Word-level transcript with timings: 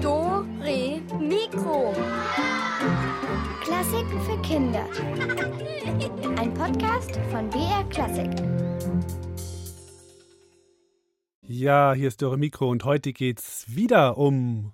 Do, 0.00 0.46
Re, 0.60 1.02
Mikro. 1.18 1.92
Klassiken 3.60 4.20
für 4.20 4.40
Kinder. 4.42 4.86
Ein 6.38 6.54
Podcast 6.54 7.18
von 7.32 7.50
BR 7.50 7.82
Klassik. 7.90 8.30
Ja, 11.42 11.92
hier 11.94 12.06
ist 12.06 12.22
Dore 12.22 12.38
Mikro 12.38 12.68
und 12.68 12.84
heute 12.84 13.12
geht's 13.12 13.64
wieder 13.74 14.16
um 14.16 14.72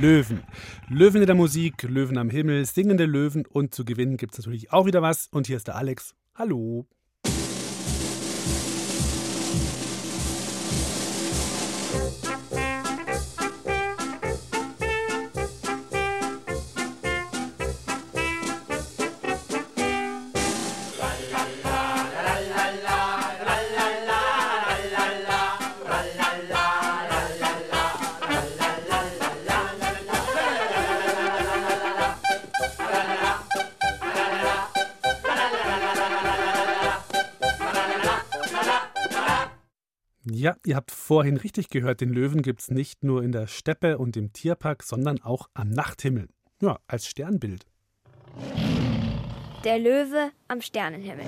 Löwen. 0.00 0.42
Löwen 0.88 1.20
in 1.20 1.26
der 1.26 1.36
Musik, 1.36 1.84
Löwen 1.84 2.18
am 2.18 2.30
Himmel, 2.30 2.64
singende 2.64 3.04
Löwen 3.04 3.46
und 3.46 3.76
zu 3.76 3.84
gewinnen 3.84 4.16
gibt's 4.16 4.38
natürlich 4.38 4.72
auch 4.72 4.86
wieder 4.86 5.02
was. 5.02 5.28
Und 5.28 5.46
hier 5.46 5.56
ist 5.56 5.68
der 5.68 5.76
Alex. 5.76 6.16
Hallo. 6.34 6.88
Vorhin 41.04 41.36
richtig 41.36 41.68
gehört, 41.68 42.00
den 42.00 42.08
Löwen 42.08 42.40
gibt 42.40 42.62
es 42.62 42.70
nicht 42.70 43.04
nur 43.04 43.22
in 43.22 43.30
der 43.30 43.46
Steppe 43.46 43.98
und 43.98 44.16
im 44.16 44.32
Tierpark, 44.32 44.82
sondern 44.82 45.20
auch 45.20 45.50
am 45.52 45.68
Nachthimmel. 45.68 46.28
Ja, 46.62 46.78
als 46.86 47.06
Sternbild. 47.06 47.66
Der 49.64 49.78
Löwe 49.78 50.30
am 50.48 50.62
Sternenhimmel. 50.62 51.26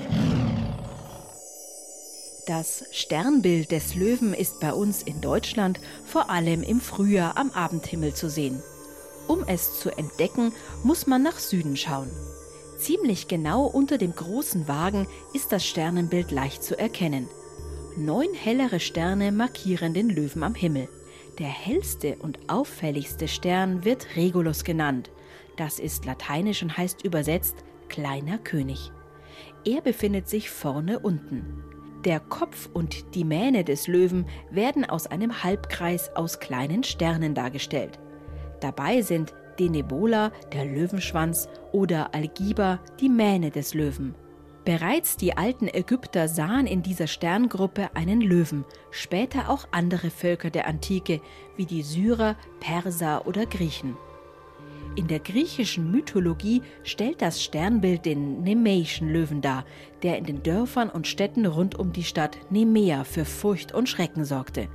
Das 2.46 2.84
Sternbild 2.92 3.70
des 3.70 3.94
Löwen 3.94 4.32
ist 4.32 4.60
bei 4.60 4.72
uns 4.72 5.02
in 5.02 5.20
Deutschland 5.20 5.80
vor 6.06 6.30
allem 6.30 6.62
im 6.62 6.80
Frühjahr 6.80 7.36
am 7.36 7.50
Abendhimmel 7.50 8.14
zu 8.14 8.30
sehen. 8.30 8.62
Um 9.26 9.44
es 9.46 9.80
zu 9.80 9.90
entdecken, 9.90 10.52
muss 10.84 11.06
man 11.06 11.22
nach 11.22 11.38
Süden 11.38 11.76
schauen. 11.76 12.10
Ziemlich 12.78 13.28
genau 13.28 13.66
unter 13.66 13.98
dem 13.98 14.14
großen 14.14 14.68
Wagen 14.68 15.06
ist 15.34 15.52
das 15.52 15.66
Sternenbild 15.66 16.30
leicht 16.30 16.62
zu 16.62 16.78
erkennen. 16.78 17.28
Neun 17.98 18.34
hellere 18.34 18.78
Sterne 18.78 19.32
markieren 19.32 19.94
den 19.94 20.10
Löwen 20.10 20.42
am 20.42 20.54
Himmel. 20.54 20.86
Der 21.38 21.48
hellste 21.48 22.16
und 22.16 22.38
auffälligste 22.46 23.26
Stern 23.26 23.86
wird 23.86 24.16
Regulus 24.16 24.64
genannt. 24.64 25.10
Das 25.56 25.78
ist 25.78 26.04
lateinisch 26.04 26.62
und 26.62 26.76
heißt 26.76 27.06
übersetzt 27.06 27.64
kleiner 27.88 28.36
König. 28.36 28.92
Er 29.64 29.80
befindet 29.80 30.28
sich 30.28 30.50
vorne 30.50 30.98
unten. 30.98 31.64
Der 32.04 32.20
Kopf 32.20 32.68
und 32.74 33.14
die 33.14 33.24
Mähne 33.24 33.64
des 33.64 33.88
Löwen 33.88 34.26
werden 34.50 34.84
aus 34.84 35.06
einem 35.06 35.42
Halbkreis 35.42 36.14
aus 36.14 36.38
kleinen 36.38 36.84
Sternen 36.84 37.34
dargestellt. 37.34 37.98
Dabei 38.60 39.00
sind 39.00 39.32
Denebola, 39.58 40.32
der 40.52 40.66
Löwenschwanz, 40.66 41.48
oder 41.72 42.14
Algiba, 42.14 42.78
die 43.00 43.08
Mähne 43.08 43.50
des 43.50 43.72
Löwen. 43.72 44.14
Bereits 44.66 45.16
die 45.16 45.36
alten 45.36 45.68
Ägypter 45.68 46.26
sahen 46.26 46.66
in 46.66 46.82
dieser 46.82 47.06
Sterngruppe 47.06 47.88
einen 47.94 48.20
Löwen, 48.20 48.64
später 48.90 49.48
auch 49.48 49.68
andere 49.70 50.10
Völker 50.10 50.50
der 50.50 50.66
Antike 50.66 51.20
wie 51.56 51.66
die 51.66 51.82
Syrer, 51.82 52.34
Perser 52.58 53.28
oder 53.28 53.46
Griechen. 53.46 53.96
In 54.96 55.06
der 55.06 55.20
griechischen 55.20 55.92
Mythologie 55.92 56.62
stellt 56.82 57.22
das 57.22 57.44
Sternbild 57.44 58.04
den 58.04 58.42
nemeischen 58.42 59.08
Löwen 59.08 59.40
dar, 59.40 59.64
der 60.02 60.18
in 60.18 60.24
den 60.24 60.42
Dörfern 60.42 60.90
und 60.90 61.06
Städten 61.06 61.46
rund 61.46 61.78
um 61.78 61.92
die 61.92 62.02
Stadt 62.02 62.36
Nemea 62.50 63.04
für 63.04 63.24
Furcht 63.24 63.72
und 63.72 63.88
Schrecken 63.88 64.24
sorgte. 64.24 64.68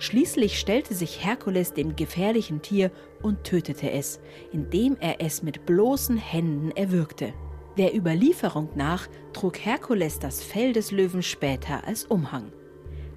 Schließlich 0.00 0.58
stellte 0.58 0.92
sich 0.92 1.24
Herkules 1.24 1.72
dem 1.72 1.96
gefährlichen 1.96 2.60
Tier 2.60 2.90
und 3.22 3.42
tötete 3.44 3.90
es, 3.90 4.20
indem 4.52 4.98
er 5.00 5.22
es 5.22 5.42
mit 5.42 5.64
bloßen 5.64 6.18
Händen 6.18 6.72
erwürgte. 6.72 7.32
Der 7.76 7.96
Überlieferung 7.96 8.68
nach 8.76 9.08
trug 9.32 9.58
Herkules 9.58 10.20
das 10.20 10.42
Fell 10.42 10.72
des 10.72 10.92
Löwen 10.92 11.22
später 11.22 11.84
als 11.84 12.04
Umhang. 12.04 12.52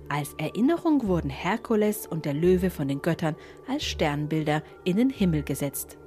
Als 0.09 0.33
Erinnerung 0.39 1.07
wurden 1.07 1.29
Herkules 1.29 2.07
und 2.07 2.25
der 2.25 2.33
Löwe 2.33 2.71
von 2.71 2.87
den 2.87 3.03
Göttern 3.03 3.35
als 3.67 3.83
Sternbilder 3.83 4.63
in 4.83 4.97
den 4.97 5.11
Himmel 5.11 5.43
gesetzt. 5.43 5.99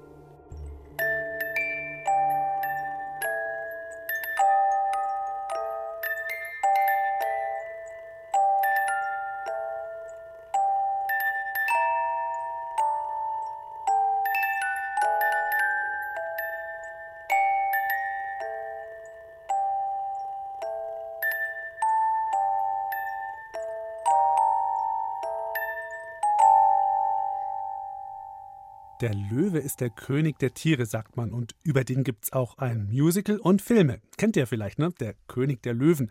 Der 29.01 29.15
Löwe 29.15 29.59
ist 29.59 29.81
der 29.81 29.89
König 29.89 30.39
der 30.41 30.53
Tiere, 30.53 30.85
sagt 30.85 31.17
man, 31.17 31.33
und 31.33 31.55
über 31.63 31.85
den 31.85 32.05
gibt 32.05 32.25
es 32.25 32.33
auch 32.35 32.59
ein 32.59 32.85
Musical 32.85 33.39
und 33.39 33.63
Filme. 33.63 34.03
Kennt 34.19 34.37
ihr 34.37 34.47
vielleicht, 34.47 34.79
ne? 34.79 34.93
Der 35.01 35.15
König 35.27 35.63
der 35.63 35.73
Löwen. 35.73 36.11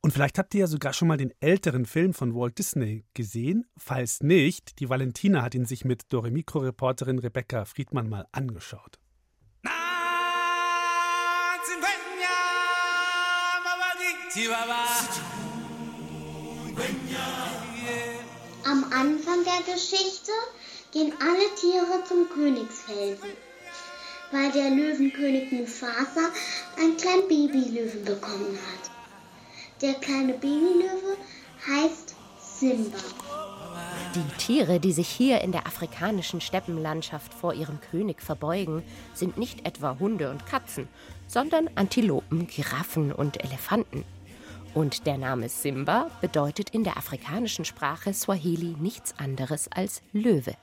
Und 0.00 0.12
vielleicht 0.12 0.38
habt 0.38 0.54
ihr 0.54 0.60
ja 0.60 0.66
sogar 0.68 0.92
schon 0.92 1.08
mal 1.08 1.16
den 1.16 1.32
älteren 1.40 1.86
Film 1.86 2.14
von 2.14 2.32
Walt 2.32 2.56
Disney 2.58 3.04
gesehen. 3.14 3.66
Falls 3.76 4.22
nicht, 4.22 4.78
die 4.78 4.88
Valentina 4.88 5.42
hat 5.42 5.56
ihn 5.56 5.64
sich 5.64 5.84
mit 5.84 6.12
Doremikro-Reporterin 6.12 7.18
Rebecca 7.18 7.64
Friedmann 7.64 8.08
mal 8.08 8.28
angeschaut. 8.30 9.00
Am 18.64 18.84
Anfang 18.92 19.44
der 19.44 19.74
Geschichte 19.74 20.32
gehen 20.94 21.12
alle 21.20 21.52
Tiere 21.56 22.04
zum 22.06 22.28
Königsfelsen, 22.28 23.30
weil 24.30 24.52
der 24.52 24.70
Löwenkönig 24.70 25.50
Mufasa 25.50 26.30
einen 26.78 26.96
kleinen 26.96 27.28
Babylöwen 27.28 28.04
bekommen 28.04 28.56
hat. 28.56 28.90
Der 29.82 29.94
kleine 29.94 30.34
Babylöwe 30.34 31.16
heißt 31.66 32.14
Simba. 32.40 32.98
Die 34.14 34.36
Tiere, 34.38 34.78
die 34.78 34.92
sich 34.92 35.08
hier 35.08 35.40
in 35.40 35.50
der 35.50 35.66
afrikanischen 35.66 36.40
Steppenlandschaft 36.40 37.34
vor 37.34 37.54
ihrem 37.54 37.80
König 37.80 38.22
verbeugen, 38.22 38.84
sind 39.14 39.36
nicht 39.36 39.66
etwa 39.66 39.96
Hunde 39.98 40.30
und 40.30 40.46
Katzen, 40.46 40.86
sondern 41.26 41.68
Antilopen, 41.74 42.46
Giraffen 42.46 43.12
und 43.12 43.42
Elefanten. 43.42 44.04
Und 44.74 45.06
der 45.06 45.18
Name 45.18 45.48
Simba 45.48 46.08
bedeutet 46.20 46.70
in 46.70 46.84
der 46.84 46.96
afrikanischen 46.96 47.64
Sprache 47.64 48.14
Swahili 48.14 48.76
nichts 48.78 49.18
anderes 49.18 49.68
als 49.72 50.00
Löwe. 50.12 50.54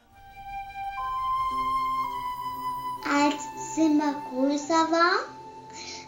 Größer 4.71 4.91
war, 4.91 5.19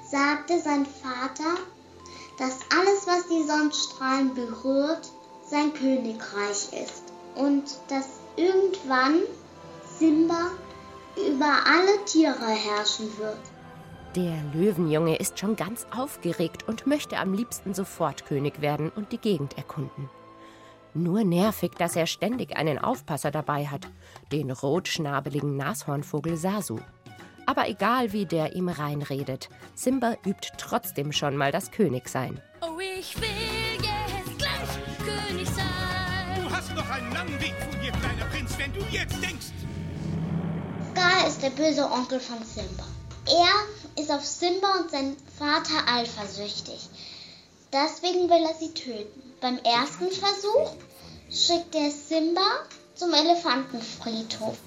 sagte 0.04 0.60
sein 0.60 0.86
Vater, 0.86 1.58
dass 2.38 2.60
alles, 2.72 3.08
was 3.08 3.28
die 3.28 3.44
Sonnenstrahlen 3.44 4.34
berührt, 4.34 5.12
sein 5.46 5.74
Königreich 5.74 6.72
ist 6.72 7.04
und 7.36 7.64
dass 7.90 8.08
irgendwann 8.36 9.22
Simba 10.00 10.52
über 11.16 11.54
alle 11.66 12.04
Tiere 12.06 12.48
herrschen 12.48 13.10
wird. 13.18 13.38
Der 14.16 14.44
Löwenjunge 14.54 15.16
ist 15.18 15.40
schon 15.40 15.56
ganz 15.56 15.86
aufgeregt 15.96 16.68
und 16.68 16.88
möchte 16.88 17.18
am 17.18 17.34
liebsten 17.34 17.74
sofort 17.74 18.26
König 18.26 18.62
werden 18.62 18.92
und 18.96 19.12
die 19.12 19.18
Gegend 19.18 19.58
erkunden. 19.58 20.10
Nur 20.94 21.24
nervig, 21.24 21.72
dass 21.78 21.96
er 21.96 22.06
ständig 22.06 22.56
einen 22.56 22.78
Aufpasser 22.78 23.32
dabei 23.32 23.66
hat, 23.66 23.88
den 24.32 24.52
rotschnabeligen 24.52 25.58
Nashornvogel 25.58 26.38
Sasu. 26.38 26.80
Aber 27.46 27.68
egal, 27.68 28.14
wie 28.14 28.26
der 28.26 28.56
ihm 28.56 28.70
reinredet, 28.70 29.50
Simba 29.76 30.16
übt 30.26 30.50
trotzdem 30.58 31.12
schon 31.12 31.36
mal 31.36 31.52
das 31.52 31.72
Königsein. 31.72 32.42
Oh, 32.62 32.80
ich 32.80 33.20
will 33.20 33.30
jetzt 33.78 34.38
gleich 34.38 35.28
König 35.30 35.48
sein. 35.50 36.42
Du 36.42 36.50
hast 36.50 36.74
noch 36.74 36.90
einen 36.90 37.12
langen 37.12 37.40
Weg 37.42 37.54
vor 37.60 37.80
dir, 37.82 37.92
kleiner 37.92 38.26
Prinz, 38.32 38.58
wenn 38.58 38.74
du 38.74 38.80
jetzt 38.92 39.22
denkst. 39.22 39.48
Scar 40.92 41.28
ist 41.28 41.42
der 41.42 41.50
böse 41.50 41.84
Onkel 41.92 42.20
von 42.20 42.38
Simba. 42.44 42.86
Er 43.26 44.02
ist 44.02 44.12
auf 44.12 44.26
Simba 44.26 44.68
und 44.82 44.92
seinen 44.92 45.18
Vater 45.38 45.88
eifersüchtig. 45.88 46.90
Deswegen 47.72 48.30
will 48.30 48.46
er 48.48 48.56
sie 48.60 48.74
töten. 48.74 49.34
Beim 49.42 49.58
ersten 49.60 50.10
Versuch 50.12 50.76
schickt 51.30 51.76
er 51.76 51.90
Simba 51.90 52.42
zum 52.96 53.12
Elefantenfriedhof 53.14 54.58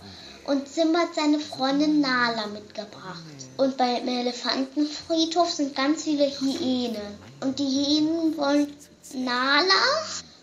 und 0.47 0.69
Simba 0.69 1.01
hat 1.01 1.15
seine 1.15 1.41
Freundin 1.41 2.01
Nala 2.01 2.47
mitgebracht. 2.47 3.23
Und 3.57 3.77
beim 3.77 4.07
Elefantenfriedhof 4.07 5.51
sind 5.51 5.75
ganz 5.75 6.05
viele 6.05 6.27
Hyänen. 6.27 7.19
Und 7.41 7.59
die 7.59 7.65
Hyänen 7.65 8.37
wollen 8.37 8.73
Nala 9.15 9.65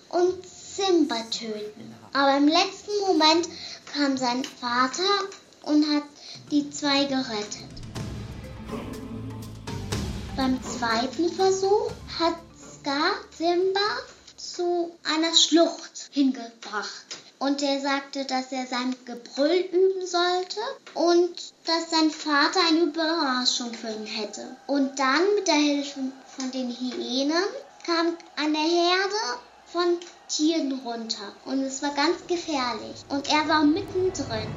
und 0.10 0.46
Simba 0.46 1.22
töten. 1.32 1.96
Aber 2.12 2.38
im 2.38 2.48
letzten 2.48 3.00
Moment 3.08 3.48
kam 3.94 4.18
sein 4.18 4.44
Vater 4.44 5.04
und 5.64 5.86
hat 5.94 6.04
die 6.52 6.70
zwei 6.70 7.06
gerettet. 7.06 7.70
Beim 10.36 10.60
zweiten 10.64 11.32
Versuch 11.32 11.92
hat 12.20 12.36
Scar 12.58 13.12
Simba 13.38 13.80
zu 14.36 14.92
einer 15.04 15.34
Schlucht 15.36 16.10
hingebracht. 16.12 17.13
Und 17.44 17.62
er 17.62 17.82
sagte, 17.82 18.24
dass 18.24 18.54
er 18.54 18.66
sein 18.68 18.96
Gebrüll 19.04 19.68
üben 19.70 20.08
sollte 20.08 20.62
und 20.94 21.54
dass 21.66 21.92
sein 21.92 22.10
Vater 22.10 22.62
eine 22.70 22.84
Überraschung 22.84 23.74
für 23.74 23.90
ihn 23.90 24.06
hätte. 24.06 24.56
Und 24.66 24.98
dann 24.98 25.36
mit 25.36 25.50
der 25.50 25.56
Hilfe 25.56 26.00
von 26.26 26.52
den 26.52 26.70
Hyänen 26.70 27.44
kam 27.86 28.14
eine 28.38 28.60
Herde 28.60 29.42
von 29.66 29.98
Tieren 30.30 30.80
runter. 30.86 31.34
Und 31.44 31.64
es 31.64 31.84
war 31.84 31.94
ganz 31.94 32.26
gefährlich. 32.28 33.04
Und 33.10 33.30
er 33.30 33.46
war 33.50 33.66
mittendrin. 33.66 34.48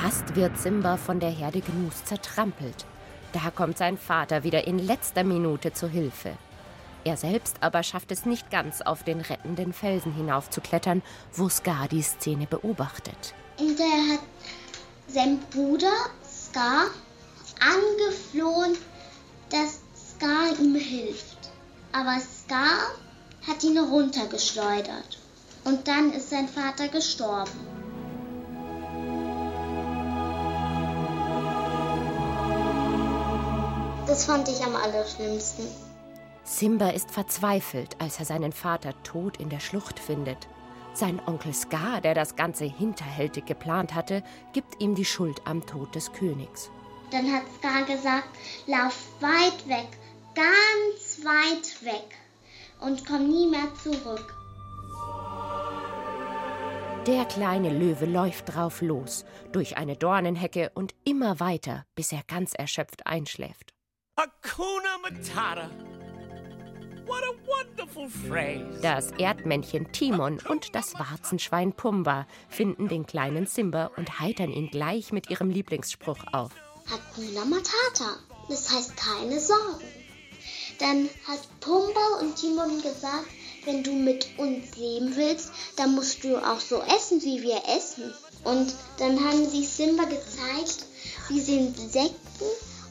Fast 0.00 0.34
wird 0.34 0.58
Simba 0.58 0.96
von 0.96 1.20
der 1.20 1.28
Herde 1.28 1.60
Gnus 1.60 2.02
zertrampelt. 2.06 2.86
Da 3.34 3.50
kommt 3.50 3.76
sein 3.76 3.98
Vater 3.98 4.42
wieder 4.42 4.66
in 4.66 4.78
letzter 4.78 5.22
Minute 5.22 5.74
zu 5.74 5.86
Hilfe. 5.86 6.38
Er 7.04 7.16
selbst 7.16 7.56
aber 7.60 7.82
schafft 7.82 8.12
es 8.12 8.26
nicht 8.26 8.50
ganz, 8.50 8.82
auf 8.82 9.04
den 9.04 9.20
rettenden 9.20 9.72
Felsen 9.72 10.12
hinaufzuklettern, 10.12 11.02
wo 11.32 11.48
Scar 11.48 11.88
die 11.88 12.02
Szene 12.02 12.46
beobachtet. 12.46 13.34
Und 13.58 13.78
er 13.80 14.14
hat 14.14 14.20
seinen 15.08 15.40
Bruder 15.50 15.92
Scar 16.24 16.86
angeflohen, 17.60 18.76
dass 19.50 19.80
Scar 19.94 20.58
ihm 20.60 20.74
hilft. 20.74 21.38
Aber 21.92 22.18
Scar 22.20 22.92
hat 23.46 23.64
ihn 23.64 23.78
runtergeschleudert. 23.78 25.18
Und 25.64 25.88
dann 25.88 26.12
ist 26.12 26.30
sein 26.30 26.48
Vater 26.48 26.88
gestorben. 26.88 27.50
Das 34.06 34.24
fand 34.24 34.48
ich 34.48 34.62
am 34.62 34.74
allerschlimmsten. 34.74 35.89
Simba 36.50 36.88
ist 36.90 37.12
verzweifelt, 37.12 37.94
als 38.00 38.18
er 38.18 38.24
seinen 38.24 38.50
Vater 38.50 39.00
tot 39.04 39.36
in 39.36 39.50
der 39.50 39.60
Schlucht 39.60 40.00
findet. 40.00 40.48
Sein 40.94 41.22
Onkel 41.24 41.54
Scar, 41.54 42.00
der 42.00 42.12
das 42.12 42.34
Ganze 42.34 42.64
hinterhältig 42.64 43.46
geplant 43.46 43.94
hatte, 43.94 44.24
gibt 44.52 44.82
ihm 44.82 44.96
die 44.96 45.04
Schuld 45.04 45.40
am 45.44 45.64
Tod 45.64 45.94
des 45.94 46.12
Königs. 46.12 46.68
Dann 47.12 47.32
hat 47.32 47.44
Scar 47.56 47.84
gesagt, 47.84 48.28
lauf 48.66 48.98
weit 49.20 49.68
weg, 49.68 49.86
ganz 50.34 51.24
weit 51.24 51.84
weg 51.84 52.18
und 52.80 53.06
komm 53.06 53.28
nie 53.28 53.46
mehr 53.46 53.72
zurück. 53.84 54.34
Der 57.06 57.26
kleine 57.26 57.70
Löwe 57.70 58.06
läuft 58.06 58.54
drauf 58.54 58.82
los, 58.82 59.24
durch 59.52 59.76
eine 59.76 59.96
Dornenhecke 59.96 60.72
und 60.74 60.96
immer 61.04 61.38
weiter, 61.38 61.86
bis 61.94 62.10
er 62.10 62.22
ganz 62.26 62.54
erschöpft 62.54 63.06
einschläft. 63.06 63.72
Hakuna 64.18 64.98
Matata. 65.00 65.70
Das 68.82 69.10
Erdmännchen 69.12 69.92
Timon 69.92 70.40
und 70.48 70.74
das 70.74 70.94
Warzenschwein 70.94 71.72
Pumba 71.72 72.26
finden 72.48 72.88
den 72.88 73.06
kleinen 73.06 73.46
Simba 73.46 73.90
und 73.96 74.20
heitern 74.20 74.50
ihn 74.50 74.70
gleich 74.70 75.12
mit 75.12 75.30
ihrem 75.30 75.50
Lieblingsspruch 75.50 76.18
auf. 76.32 76.50
Hakuna 76.86 77.44
Matata. 77.44 78.16
Das 78.48 78.70
heißt 78.72 78.96
keine 78.96 79.38
Sorgen. 79.38 79.84
Dann 80.78 81.08
hat 81.26 81.40
Pumba 81.60 82.20
und 82.20 82.36
Timon 82.36 82.80
gesagt, 82.82 83.28
wenn 83.64 83.82
du 83.82 83.92
mit 83.92 84.26
uns 84.38 84.76
leben 84.76 85.14
willst, 85.14 85.52
dann 85.76 85.94
musst 85.94 86.24
du 86.24 86.36
auch 86.38 86.60
so 86.60 86.82
essen, 86.82 87.22
wie 87.22 87.42
wir 87.42 87.60
essen. 87.76 88.12
Und 88.44 88.74
dann 88.98 89.22
haben 89.22 89.46
sie 89.48 89.64
Simba 89.64 90.04
gezeigt, 90.04 90.86
wie 91.28 91.40
sie 91.40 91.58
Insekten 91.58 92.46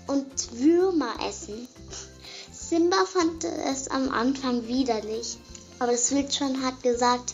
und 0.08 0.60
Würmer 0.60 1.14
essen. 1.28 1.68
Simba 2.70 3.04
fand 3.04 3.44
es 3.44 3.88
am 3.88 4.12
Anfang 4.12 4.68
widerlich, 4.68 5.40
aber 5.80 5.94
das 5.94 6.14
Wildschwein 6.14 6.64
hat 6.64 6.84
gesagt, 6.84 7.34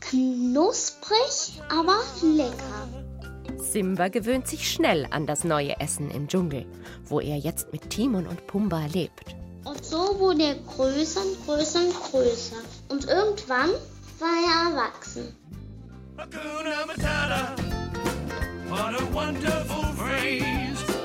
knusprig, 0.00 1.62
aber 1.70 1.96
lecker. 2.22 2.86
Simba 3.58 4.08
gewöhnt 4.08 4.46
sich 4.46 4.70
schnell 4.70 5.06
an 5.10 5.26
das 5.26 5.44
neue 5.44 5.80
Essen 5.80 6.10
im 6.10 6.28
Dschungel, 6.28 6.66
wo 7.06 7.20
er 7.20 7.38
jetzt 7.38 7.72
mit 7.72 7.88
Timon 7.88 8.26
und 8.26 8.46
Pumba 8.46 8.84
lebt. 8.92 9.34
Und 9.64 9.82
so 9.82 10.18
wurde 10.18 10.42
er 10.42 10.56
größer 10.56 11.22
und 11.22 11.46
größer 11.46 11.80
und 11.80 11.94
größer. 11.94 12.56
Und 12.90 13.06
irgendwann 13.06 13.70
war 14.18 14.28
er 14.44 14.72
erwachsen. 14.72 15.34
Hakuna 16.18 16.84
Matata. 16.86 17.56
What 18.68 19.00
a 19.00 19.14
wonderful 19.14 19.84
phrase. 19.96 20.96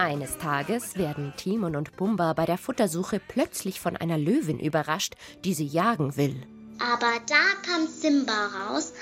Eines 0.00 0.38
Tages 0.38 0.96
werden 0.96 1.34
Timon 1.36 1.76
und 1.76 1.94
Pumba 1.94 2.32
bei 2.32 2.46
der 2.46 2.56
Futtersuche 2.56 3.20
plötzlich 3.20 3.80
von 3.80 3.98
einer 3.98 4.16
Löwin 4.16 4.58
überrascht, 4.58 5.14
die 5.44 5.52
sie 5.52 5.66
jagen 5.66 6.16
will. 6.16 6.42
Aber 6.78 7.20
da 7.26 7.44
kam 7.66 7.86
Simba 7.86 8.46
raus 8.46 8.94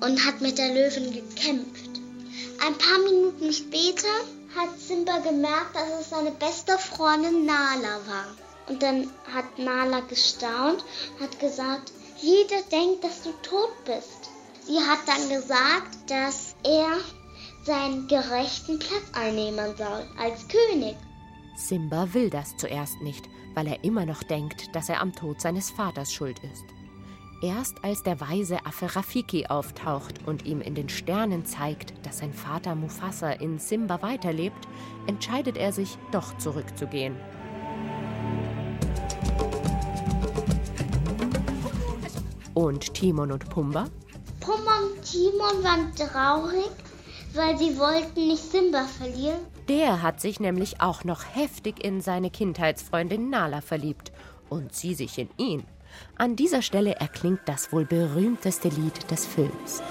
und 0.00 0.24
hat 0.24 0.40
mit 0.40 0.56
der 0.56 0.68
Löwin 0.68 1.12
gekämpft. 1.12 2.00
Ein 2.66 2.72
paar 2.78 2.98
Minuten 3.04 3.52
später 3.52 4.08
hat 4.56 4.80
Simba 4.80 5.18
gemerkt, 5.18 5.74
dass 5.74 6.00
es 6.00 6.08
seine 6.08 6.30
beste 6.30 6.78
Freundin 6.78 7.44
Nala 7.44 8.00
war. 8.06 8.24
Und 8.66 8.82
dann 8.82 9.10
hat 9.34 9.58
Nala 9.58 10.00
gestaunt, 10.08 10.82
hat 11.20 11.38
gesagt, 11.38 11.92
jeder 12.18 12.62
denkt, 12.72 13.04
dass 13.04 13.24
du 13.24 13.32
tot 13.42 13.74
bist. 13.84 14.30
Sie 14.66 14.78
hat 14.78 15.00
dann 15.06 15.28
gesagt, 15.28 16.10
dass 16.10 16.54
er 16.64 16.96
seinen 17.64 18.06
gerechten 18.08 18.78
Platz 18.78 19.10
einnehmen 19.14 19.76
soll 19.76 20.06
als 20.18 20.46
König. 20.48 20.96
Simba 21.56 22.12
will 22.14 22.30
das 22.30 22.56
zuerst 22.56 23.00
nicht, 23.02 23.28
weil 23.54 23.66
er 23.66 23.84
immer 23.84 24.06
noch 24.06 24.22
denkt, 24.22 24.74
dass 24.74 24.88
er 24.88 25.00
am 25.00 25.14
Tod 25.14 25.40
seines 25.40 25.70
Vaters 25.70 26.12
schuld 26.12 26.38
ist. 26.40 26.64
Erst 27.42 27.82
als 27.84 28.02
der 28.02 28.20
weise 28.20 28.66
Affe 28.66 28.94
Rafiki 28.94 29.46
auftaucht 29.46 30.26
und 30.26 30.44
ihm 30.44 30.60
in 30.60 30.74
den 30.74 30.90
Sternen 30.90 31.46
zeigt, 31.46 31.94
dass 32.04 32.18
sein 32.18 32.34
Vater 32.34 32.74
Mufasa 32.74 33.30
in 33.30 33.58
Simba 33.58 34.02
weiterlebt, 34.02 34.68
entscheidet 35.06 35.56
er 35.56 35.72
sich, 35.72 35.96
doch 36.12 36.36
zurückzugehen. 36.36 37.16
Und 42.52 42.92
Timon 42.92 43.32
und 43.32 43.48
Pumba? 43.48 43.86
Pumba 44.40 44.80
und 44.80 45.02
Timon 45.02 45.64
waren 45.64 45.94
traurig, 45.94 46.70
weil 47.34 47.56
sie 47.58 47.78
wollten 47.78 48.26
nicht 48.28 48.50
Simba 48.50 48.84
verlieren. 48.84 49.40
Der 49.68 50.02
hat 50.02 50.20
sich 50.20 50.40
nämlich 50.40 50.80
auch 50.80 51.04
noch 51.04 51.24
heftig 51.34 51.84
in 51.84 52.00
seine 52.00 52.30
Kindheitsfreundin 52.30 53.30
Nala 53.30 53.60
verliebt 53.60 54.12
und 54.48 54.74
sie 54.74 54.94
sich 54.94 55.18
in 55.18 55.28
ihn. 55.36 55.64
An 56.16 56.36
dieser 56.36 56.62
Stelle 56.62 56.96
erklingt 56.96 57.40
das 57.46 57.72
wohl 57.72 57.84
berühmteste 57.84 58.68
Lied 58.68 59.10
des 59.10 59.26
Films. 59.26 59.82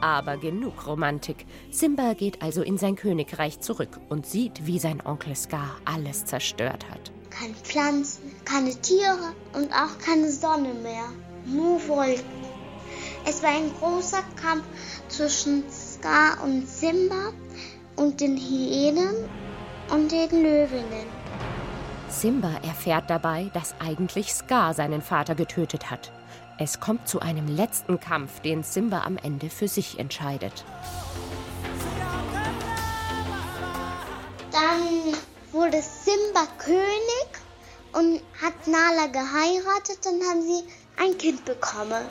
Aber 0.00 0.36
genug 0.36 0.86
Romantik. 0.86 1.46
Simba 1.70 2.12
geht 2.12 2.40
also 2.42 2.62
in 2.62 2.78
sein 2.78 2.96
Königreich 2.96 3.60
zurück 3.60 3.98
und 4.08 4.24
sieht, 4.24 4.66
wie 4.66 4.78
sein 4.78 5.04
Onkel 5.04 5.34
Scar 5.34 5.76
alles 5.84 6.24
zerstört 6.24 6.88
hat. 6.90 7.10
Keine 7.30 7.54
Pflanzen, 7.54 8.30
keine 8.44 8.70
Tiere 8.80 9.32
und 9.52 9.72
auch 9.72 9.98
keine 9.98 10.30
Sonne 10.30 10.74
mehr. 10.74 11.08
Nur 11.46 11.86
Wolken. 11.88 12.24
Es 13.24 13.42
war 13.42 13.50
ein 13.50 13.72
großer 13.80 14.22
Kampf 14.40 14.64
zwischen 15.08 15.64
Scar 15.70 16.42
und 16.42 16.68
Simba 16.68 17.32
und 17.96 18.20
den 18.20 18.36
Hyänen 18.36 19.28
und 19.90 20.10
den 20.10 20.30
Löwinnen. 20.42 21.06
Simba 22.08 22.50
erfährt 22.62 23.08
dabei, 23.08 23.50
dass 23.54 23.74
eigentlich 23.80 24.32
Scar 24.32 24.74
seinen 24.74 25.02
Vater 25.02 25.34
getötet 25.34 25.90
hat. 25.90 26.12
Es 26.58 26.80
kommt 26.80 27.06
zu 27.06 27.20
einem 27.20 27.46
letzten 27.48 28.00
Kampf, 28.00 28.40
den 28.40 28.62
Simba 28.62 29.02
am 29.02 29.16
Ende 29.16 29.50
für 29.50 29.68
sich 29.68 29.98
entscheidet. 29.98 30.64
Dann 34.50 35.14
wurde 35.52 35.82
Simba 35.82 36.46
König 36.58 37.28
und 37.92 38.20
hat 38.42 38.66
Nala 38.66 39.06
geheiratet. 39.08 39.98
Dann 40.04 40.20
haben 40.28 40.42
sie 40.42 40.64
ein 40.96 41.16
Kind 41.18 41.44
bekommen. 41.44 42.06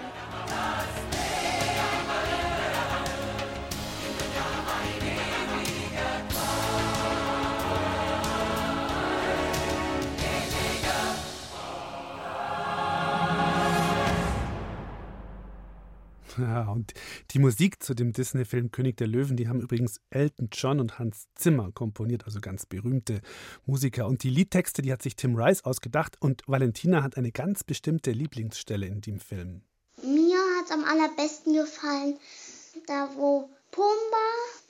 Ja, 16.46 16.70
und 16.70 16.94
die 17.32 17.40
Musik 17.40 17.82
zu 17.82 17.94
dem 17.94 18.12
Disney-Film 18.12 18.72
König 18.72 18.98
der 18.98 19.08
Löwen, 19.08 19.38
die 19.38 19.48
haben 19.48 19.62
übrigens 19.62 20.02
Elton 20.10 20.50
John 20.52 20.80
und 20.80 21.00
Hans 21.00 21.28
Zimmer 21.36 21.72
komponiert, 21.72 22.26
also 22.26 22.40
ganz 22.42 22.66
berühmte 22.66 23.22
Musiker. 23.66 24.08
Und 24.08 24.24
die 24.24 24.30
Liedtexte, 24.30 24.82
die 24.82 24.92
hat 24.92 25.02
sich 25.02 25.16
Tim 25.16 25.36
Rice 25.36 25.64
ausgedacht 25.64 26.22
und 26.22 26.44
Valentina 26.48 27.04
hat 27.04 27.18
eine 27.18 27.32
ganz 27.32 27.64
bestimmte 27.64 28.12
Lieblingsstelle 28.12 28.86
in 28.86 29.02
dem 29.02 29.20
Film. 29.20 29.62
Mir 30.04 30.38
hat 30.58 30.66
es 30.66 30.72
am 30.72 30.84
allerbesten 30.84 31.54
gefallen, 31.54 32.18
da 32.88 33.10
wo 33.16 33.50
Pumba, 33.72 34.28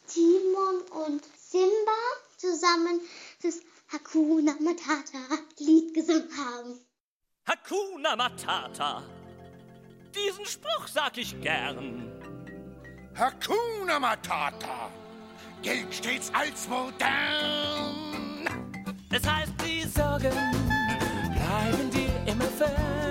Timon 0.07 1.07
und 1.07 1.23
Simba 1.37 2.01
zusammen 2.37 2.99
das 3.41 3.61
Hakuna 3.91 4.55
Matata 4.59 5.43
Lied 5.59 5.93
gesungen 5.93 6.29
haben. 6.37 6.79
Hakuna 7.45 8.15
Matata. 8.15 9.24
Diesen 10.15 10.45
Spruch 10.45 10.87
sag 10.87 11.17
ich 11.17 11.39
gern. 11.41 12.09
Hakuna 13.15 13.99
Matata 13.99 14.89
gilt 15.61 15.93
stets 15.93 16.31
als 16.33 16.67
modern. 16.69 18.47
Es 19.11 19.27
heißt, 19.27 19.53
die 19.65 19.81
Sorgen 19.81 20.31
bleiben 21.33 21.89
dir 21.91 22.31
immer 22.31 22.45
fern. 22.45 23.04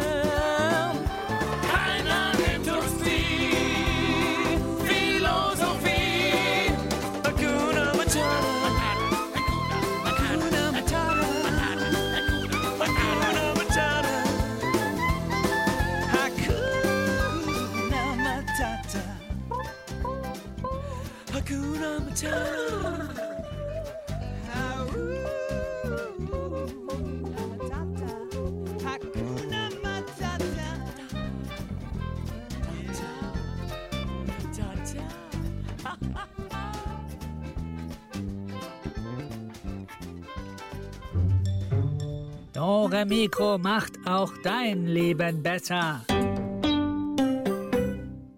Dore 42.94 43.06
Mikro 43.06 43.58
macht 43.58 43.94
auch 44.06 44.32
dein 44.44 44.86
Leben 44.86 45.42
besser. 45.42 46.04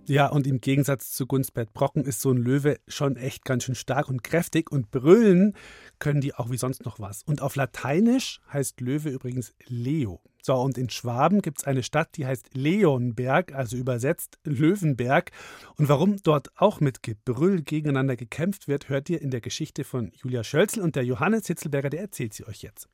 Ja, 0.06 0.28
und 0.28 0.46
im 0.46 0.62
Gegensatz 0.62 1.12
zu 1.12 1.26
Gunstbert 1.26 1.74
Brocken 1.74 2.06
ist 2.06 2.22
so 2.22 2.30
ein 2.30 2.38
Löwe 2.38 2.78
schon 2.88 3.16
echt 3.16 3.44
ganz 3.44 3.64
schön 3.64 3.74
stark 3.74 4.08
und 4.08 4.24
kräftig 4.24 4.72
und 4.72 4.90
brüllen 4.90 5.54
können 5.98 6.22
die 6.22 6.32
auch 6.34 6.50
wie 6.50 6.56
sonst 6.56 6.86
noch 6.86 6.98
was. 6.98 7.22
Und 7.24 7.42
auf 7.42 7.54
Lateinisch 7.54 8.40
heißt 8.50 8.80
Löwe 8.80 9.10
übrigens 9.10 9.52
Leo. 9.66 10.22
So, 10.40 10.54
und 10.54 10.78
in 10.78 10.88
Schwaben 10.88 11.42
gibt 11.42 11.58
es 11.58 11.64
eine 11.64 11.82
Stadt, 11.82 12.16
die 12.16 12.24
heißt 12.24 12.54
Leonberg, 12.54 13.54
also 13.54 13.76
übersetzt 13.76 14.38
Löwenberg. 14.44 15.32
Und 15.76 15.90
warum 15.90 16.16
dort 16.22 16.48
auch 16.56 16.80
mit 16.80 17.02
Gebrüll 17.02 17.60
gegeneinander 17.60 18.16
gekämpft 18.16 18.68
wird, 18.68 18.88
hört 18.88 19.10
ihr 19.10 19.20
in 19.20 19.30
der 19.30 19.42
Geschichte 19.42 19.84
von 19.84 20.12
Julia 20.14 20.42
Schölzel 20.44 20.82
und 20.82 20.96
der 20.96 21.04
Johannes 21.04 21.46
Hitzelberger, 21.46 21.90
der 21.90 22.00
erzählt 22.00 22.32
sie 22.32 22.46
euch 22.46 22.62
jetzt. 22.62 22.88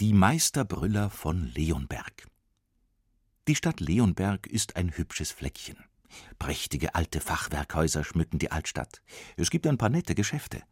Die 0.00 0.12
Meisterbrüller 0.12 1.10
von 1.10 1.50
Leonberg. 1.56 2.28
Die 3.48 3.56
Stadt 3.56 3.80
Leonberg 3.80 4.46
ist 4.46 4.76
ein 4.76 4.96
hübsches 4.96 5.32
Fleckchen. 5.32 5.76
Prächtige 6.38 6.94
alte 6.94 7.20
Fachwerkhäuser 7.20 8.04
schmücken 8.04 8.38
die 8.38 8.52
Altstadt. 8.52 9.02
Es 9.36 9.50
gibt 9.50 9.66
ein 9.66 9.76
paar 9.76 9.88
nette 9.88 10.14
Geschäfte. 10.14 10.62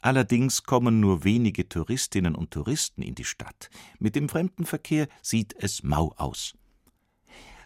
Allerdings 0.00 0.62
kommen 0.62 1.00
nur 1.00 1.22
wenige 1.22 1.68
Touristinnen 1.68 2.34
und 2.34 2.50
Touristen 2.50 3.02
in 3.02 3.14
die 3.14 3.26
Stadt. 3.26 3.68
Mit 3.98 4.16
dem 4.16 4.26
Fremdenverkehr 4.26 5.08
sieht 5.20 5.54
es 5.58 5.82
mau 5.82 6.14
aus. 6.16 6.54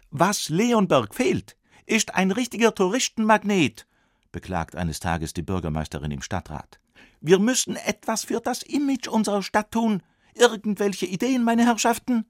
Was 0.09 0.49
Leonberg 0.49 1.15
fehlt, 1.15 1.55
ist 1.85 2.15
ein 2.15 2.31
richtiger 2.31 2.75
Touristenmagnet, 2.75 3.87
beklagt 4.33 4.75
eines 4.75 4.99
Tages 4.99 5.31
die 5.31 5.41
Bürgermeisterin 5.41 6.11
im 6.11 6.21
Stadtrat. 6.21 6.81
Wir 7.21 7.39
müssen 7.39 7.77
etwas 7.77 8.25
für 8.25 8.41
das 8.41 8.61
Image 8.63 9.07
unserer 9.07 9.41
Stadt 9.41 9.71
tun. 9.71 10.03
Irgendwelche 10.33 11.05
Ideen, 11.05 11.43
meine 11.43 11.65
Herrschaften? 11.65 12.25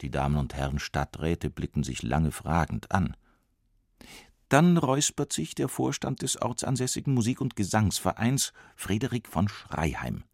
Die 0.00 0.10
Damen 0.10 0.36
und 0.36 0.54
Herren 0.54 0.78
Stadträte 0.78 1.48
blicken 1.50 1.84
sich 1.84 2.02
lange 2.02 2.32
fragend 2.32 2.90
an. 2.90 3.16
Dann 4.48 4.76
räuspert 4.76 5.32
sich 5.32 5.54
der 5.54 5.68
Vorstand 5.68 6.22
des 6.22 6.40
ortsansässigen 6.42 7.14
Musik- 7.14 7.40
und 7.40 7.56
Gesangsvereins, 7.56 8.52
Friedrich 8.76 9.26
von 9.26 9.48
Schreiheim. 9.48 10.24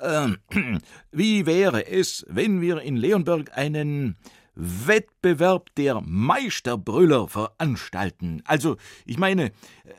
Ähm, 0.00 0.38
wie 1.10 1.46
wäre 1.46 1.86
es, 1.86 2.26
wenn 2.28 2.60
wir 2.60 2.82
in 2.82 2.96
Leonberg 2.96 3.56
einen 3.56 4.16
Wettbewerb 4.54 5.74
der 5.76 6.00
Meisterbrüller 6.02 7.28
veranstalten? 7.28 8.42
Also, 8.44 8.76
ich 9.06 9.18
meine, 9.18 9.52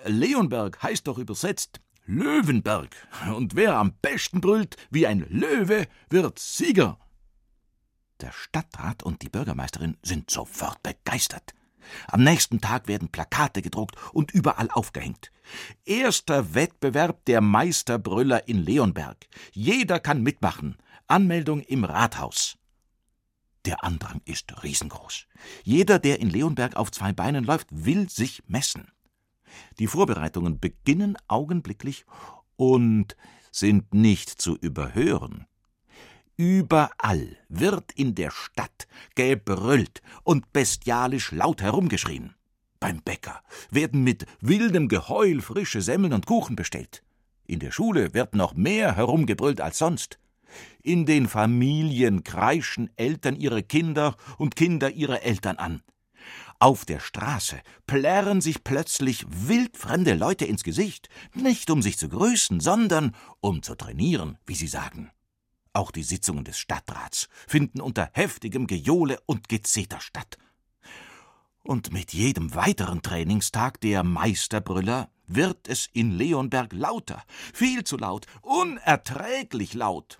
Leonberg 0.06 0.84
heißt 0.84 1.08
doch 1.08 1.17
übersetzt 1.17 1.79
Löwenberg. 2.08 2.96
Und 3.36 3.56
wer 3.56 3.76
am 3.76 3.94
besten 4.02 4.42
brüllt 4.42 4.78
wie 4.90 5.06
ein 5.06 5.26
Löwe, 5.30 5.88
wird 6.10 6.40
Sieger. 6.40 6.98
Der 8.22 8.32
Stadtrat 8.32 9.04
und 9.04 9.22
die 9.22 9.30
Bürgermeisterin 9.30 9.98
sind 10.02 10.32
sofort 10.32 10.82
begeistert. 10.82 11.54
Am 12.08 12.24
nächsten 12.24 12.60
Tag 12.60 12.88
werden 12.88 13.10
Plakate 13.10 13.62
gedruckt 13.62 13.96
und 14.14 14.32
überall 14.32 14.70
aufgehängt. 14.72 15.32
Erster 15.86 16.54
Wettbewerb 16.54 17.24
der 17.26 17.42
Meisterbrüller 17.42 18.48
in 18.48 18.64
Leonberg. 18.64 19.18
Jeder 19.52 20.00
kann 20.00 20.24
mitmachen. 20.24 20.78
Anmeldung 21.08 21.62
im 21.62 21.84
Rathaus. 21.84 22.58
Der 23.66 23.84
Andrang 23.84 24.22
ist 24.26 24.64
riesengroß. 24.64 25.28
Jeder, 25.64 26.00
der 26.00 26.20
in 26.20 26.30
Leonberg 26.30 26.76
auf 26.76 26.92
zwei 26.92 27.12
Beinen 27.14 27.44
läuft, 27.44 27.68
will 27.70 28.10
sich 28.10 28.44
messen. 28.48 28.88
Die 29.80 29.88
Vorbereitungen 29.88 30.60
beginnen 30.60 31.18
augenblicklich 31.28 32.06
und 32.56 33.16
sind 33.52 33.94
nicht 33.94 34.30
zu 34.30 34.56
überhören. 34.58 35.46
Überall 36.36 37.36
wird 37.50 37.92
in 37.94 38.14
der 38.14 38.30
Stadt 38.30 38.88
gebrüllt 39.16 40.02
und 40.24 40.54
bestialisch 40.54 41.32
laut 41.32 41.62
herumgeschrien. 41.62 42.36
Beim 42.80 43.02
Bäcker 43.02 43.42
werden 43.72 44.04
mit 44.04 44.28
wildem 44.40 44.88
Geheul 44.88 45.42
frische 45.42 45.82
Semmeln 45.82 46.14
und 46.14 46.28
Kuchen 46.28 46.56
bestellt. 46.56 47.04
In 47.48 47.60
der 47.60 47.72
Schule 47.72 48.14
wird 48.14 48.36
noch 48.36 48.54
mehr 48.54 48.96
herumgebrüllt 48.96 49.62
als 49.62 49.80
sonst. 49.80 50.20
In 50.84 51.06
den 51.06 51.28
Familien 51.28 52.24
kreischen 52.24 52.92
Eltern 52.98 53.36
ihre 53.36 53.64
Kinder 53.64 54.16
und 54.38 54.56
Kinder 54.56 54.92
ihre 54.92 55.24
Eltern 55.24 55.58
an. 55.58 55.82
Auf 56.60 56.86
der 56.86 57.00
Straße 57.00 57.62
plärren 57.86 58.42
sich 58.42 58.64
plötzlich 58.64 59.26
wildfremde 59.30 60.16
Leute 60.16 60.46
ins 60.46 60.64
Gesicht, 60.64 61.08
nicht 61.36 61.70
um 61.70 61.84
sich 61.84 62.00
zu 62.00 62.10
grüßen, 62.10 62.60
sondern 62.60 63.16
um 63.42 63.62
zu 63.62 63.76
trainieren, 63.76 64.40
wie 64.48 64.56
sie 64.56 64.68
sagen. 64.68 65.12
Auch 65.74 65.92
die 65.92 66.02
Sitzungen 66.02 66.44
des 66.44 66.58
Stadtrats 66.58 67.30
finden 67.46 67.80
unter 67.80 68.10
heftigem 68.14 68.66
Gejohle 68.66 69.20
und 69.28 69.50
Gezeter 69.50 70.02
statt. 70.02 70.40
Und 71.62 71.94
mit 71.94 72.14
jedem 72.14 72.56
weiteren 72.56 73.04
Trainingstag 73.04 73.80
der 73.82 74.02
Meisterbrüller 74.04 75.12
wird 75.28 75.68
es 75.68 75.88
in 75.94 76.12
Leonberg 76.12 76.74
lauter, 76.74 77.24
viel 77.54 77.84
zu 77.84 77.98
laut, 77.98 78.26
unerträglich 78.42 79.76
laut. 79.76 80.20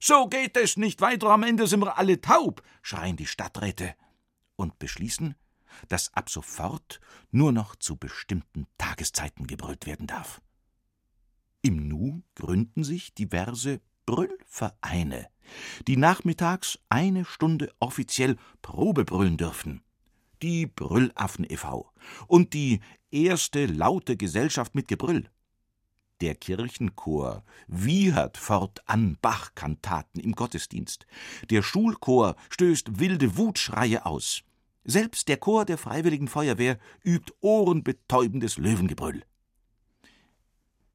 So 0.00 0.28
geht 0.28 0.56
es 0.56 0.78
nicht 0.78 1.02
weiter, 1.02 1.28
am 1.28 1.42
Ende 1.42 1.66
sind 1.66 1.80
wir 1.80 1.98
alle 1.98 2.22
taub, 2.22 2.62
schreien 2.80 3.16
die 3.16 3.26
Stadträte 3.26 3.94
und 4.56 4.78
beschließen, 4.78 5.34
dass 5.88 6.12
ab 6.14 6.30
sofort 6.30 7.00
nur 7.30 7.52
noch 7.52 7.76
zu 7.76 7.96
bestimmten 7.96 8.66
Tageszeiten 8.78 9.46
gebrüllt 9.46 9.86
werden 9.86 10.06
darf. 10.06 10.40
Im 11.62 11.88
Nu 11.88 12.22
gründen 12.34 12.84
sich 12.84 13.14
diverse 13.14 13.80
Brüllvereine, 14.06 15.28
die 15.86 15.96
nachmittags 15.96 16.78
eine 16.88 17.24
Stunde 17.24 17.72
offiziell 17.80 18.36
Probe 18.60 19.04
brüllen 19.04 19.36
dürfen. 19.36 19.82
Die 20.42 20.66
Brüllaffen 20.66 21.46
e.V. 21.48 21.90
und 22.26 22.52
die 22.52 22.80
erste 23.10 23.66
laute 23.66 24.16
Gesellschaft 24.16 24.74
mit 24.74 24.88
Gebrüll. 24.88 25.30
Der 26.20 26.34
Kirchenchor 26.34 27.44
wiehert 27.66 28.36
fortan 28.36 29.16
Bachkantaten 29.20 30.20
im 30.20 30.32
Gottesdienst. 30.32 31.06
Der 31.50 31.62
Schulchor 31.62 32.36
stößt 32.50 32.98
wilde 32.98 33.36
Wutschreie 33.36 34.06
aus. 34.06 34.42
Selbst 34.84 35.28
der 35.28 35.38
Chor 35.38 35.64
der 35.64 35.78
Freiwilligen 35.78 36.28
Feuerwehr 36.28 36.78
übt 37.02 37.32
ohrenbetäubendes 37.40 38.58
Löwengebrüll. 38.58 39.24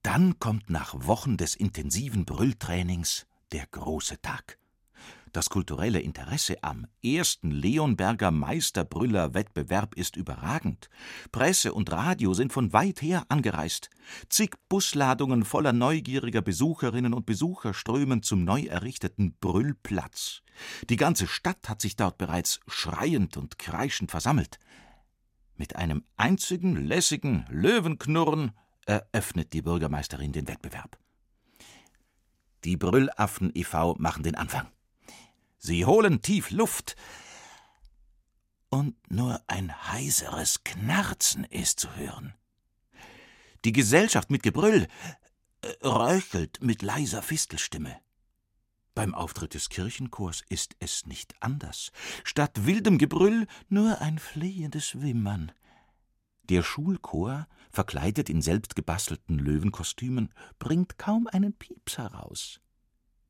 Dann 0.03 0.39
kommt 0.39 0.69
nach 0.69 1.07
Wochen 1.07 1.37
des 1.37 1.55
intensiven 1.55 2.25
Brülltrainings 2.25 3.25
der 3.51 3.65
große 3.65 4.21
Tag. 4.21 4.58
Das 5.31 5.49
kulturelle 5.49 5.99
Interesse 5.99 6.63
am 6.63 6.87
ersten 7.03 7.51
Leonberger 7.51 8.31
Meisterbrüller-Wettbewerb 8.31 9.93
ist 9.95 10.15
überragend. 10.15 10.89
Presse 11.31 11.73
und 11.73 11.91
Radio 11.91 12.33
sind 12.33 12.51
von 12.51 12.73
weit 12.73 13.01
her 13.01 13.25
angereist. 13.29 13.89
Zig 14.29 14.55
Busladungen 14.69 15.45
voller 15.45 15.71
neugieriger 15.71 16.41
Besucherinnen 16.41 17.13
und 17.13 17.27
Besucher 17.27 17.75
strömen 17.75 18.23
zum 18.23 18.43
neu 18.43 18.63
errichteten 18.63 19.35
Brüllplatz. 19.39 20.41
Die 20.89 20.95
ganze 20.97 21.27
Stadt 21.27 21.69
hat 21.69 21.81
sich 21.81 21.95
dort 21.95 22.17
bereits 22.17 22.59
schreiend 22.67 23.37
und 23.37 23.59
kreischend 23.59 24.09
versammelt. 24.09 24.57
Mit 25.55 25.75
einem 25.75 26.03
einzigen 26.17 26.87
lässigen 26.87 27.45
Löwenknurren 27.49 28.51
eröffnet 28.85 29.53
die 29.53 29.61
Bürgermeisterin 29.61 30.31
den 30.31 30.47
Wettbewerb. 30.47 30.97
Die 32.63 32.77
Brüllaffen 32.77 33.51
e.V. 33.53 33.95
machen 33.99 34.23
den 34.23 34.35
Anfang. 34.35 34.67
Sie 35.59 35.85
holen 35.85 36.21
tief 36.21 36.51
Luft, 36.51 36.95
und 38.69 38.95
nur 39.11 39.41
ein 39.47 39.91
heiseres 39.91 40.63
Knarzen 40.63 41.43
ist 41.45 41.79
zu 41.79 41.95
hören. 41.95 42.33
Die 43.65 43.71
Gesellschaft 43.71 44.29
mit 44.29 44.43
Gebrüll 44.43 44.87
äh, 45.61 45.85
röchelt 45.85 46.61
mit 46.61 46.81
leiser 46.81 47.21
Fistelstimme. 47.21 47.99
Beim 48.95 49.13
Auftritt 49.13 49.53
des 49.53 49.69
Kirchenchors 49.69 50.43
ist 50.49 50.75
es 50.79 51.05
nicht 51.05 51.33
anders. 51.41 51.91
Statt 52.23 52.65
wildem 52.65 52.97
Gebrüll 52.97 53.47
nur 53.67 54.01
ein 54.01 54.19
flehendes 54.19 55.01
Wimmern. 55.01 55.51
Der 56.43 56.63
Schulchor, 56.63 57.47
verkleidet 57.71 58.29
in 58.29 58.41
selbstgebastelten 58.41 59.37
Löwenkostümen, 59.37 60.33
bringt 60.57 60.97
kaum 60.97 61.27
einen 61.27 61.53
Pieps 61.53 61.97
heraus. 61.97 62.59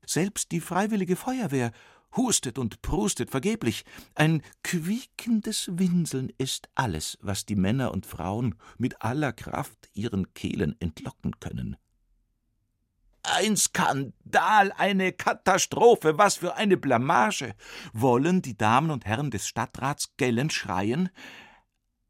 Selbst 0.06 0.52
die 0.52 0.62
freiwillige 0.62 1.16
Feuerwehr 1.16 1.72
hustet 2.16 2.58
und 2.58 2.82
prustet 2.82 3.30
vergeblich. 3.30 3.86
Ein 4.16 4.42
quiekendes 4.64 5.70
Winseln 5.74 6.32
ist 6.38 6.70
alles, 6.76 7.18
was 7.22 7.46
die 7.46 7.56
Männer 7.56 7.92
und 7.92 8.06
Frauen 8.06 8.56
mit 8.78 9.02
aller 9.02 9.34
Kraft 9.34 9.90
ihren 9.94 10.34
Kehlen 10.34 10.76
entlocken 10.80 11.40
können. 11.40 11.78
Ein 13.24 13.58
Skandal, 13.58 14.72
eine 14.78 15.12
Katastrophe, 15.12 16.18
was 16.18 16.38
für 16.38 16.56
eine 16.56 16.78
Blamage. 16.78 17.54
Wollen 17.94 18.42
die 18.42 18.58
Damen 18.58 18.92
und 18.92 19.06
Herren 19.06 19.30
des 19.30 19.48
Stadtrats 19.48 20.16
gellend 20.18 20.54
schreien? 20.54 21.10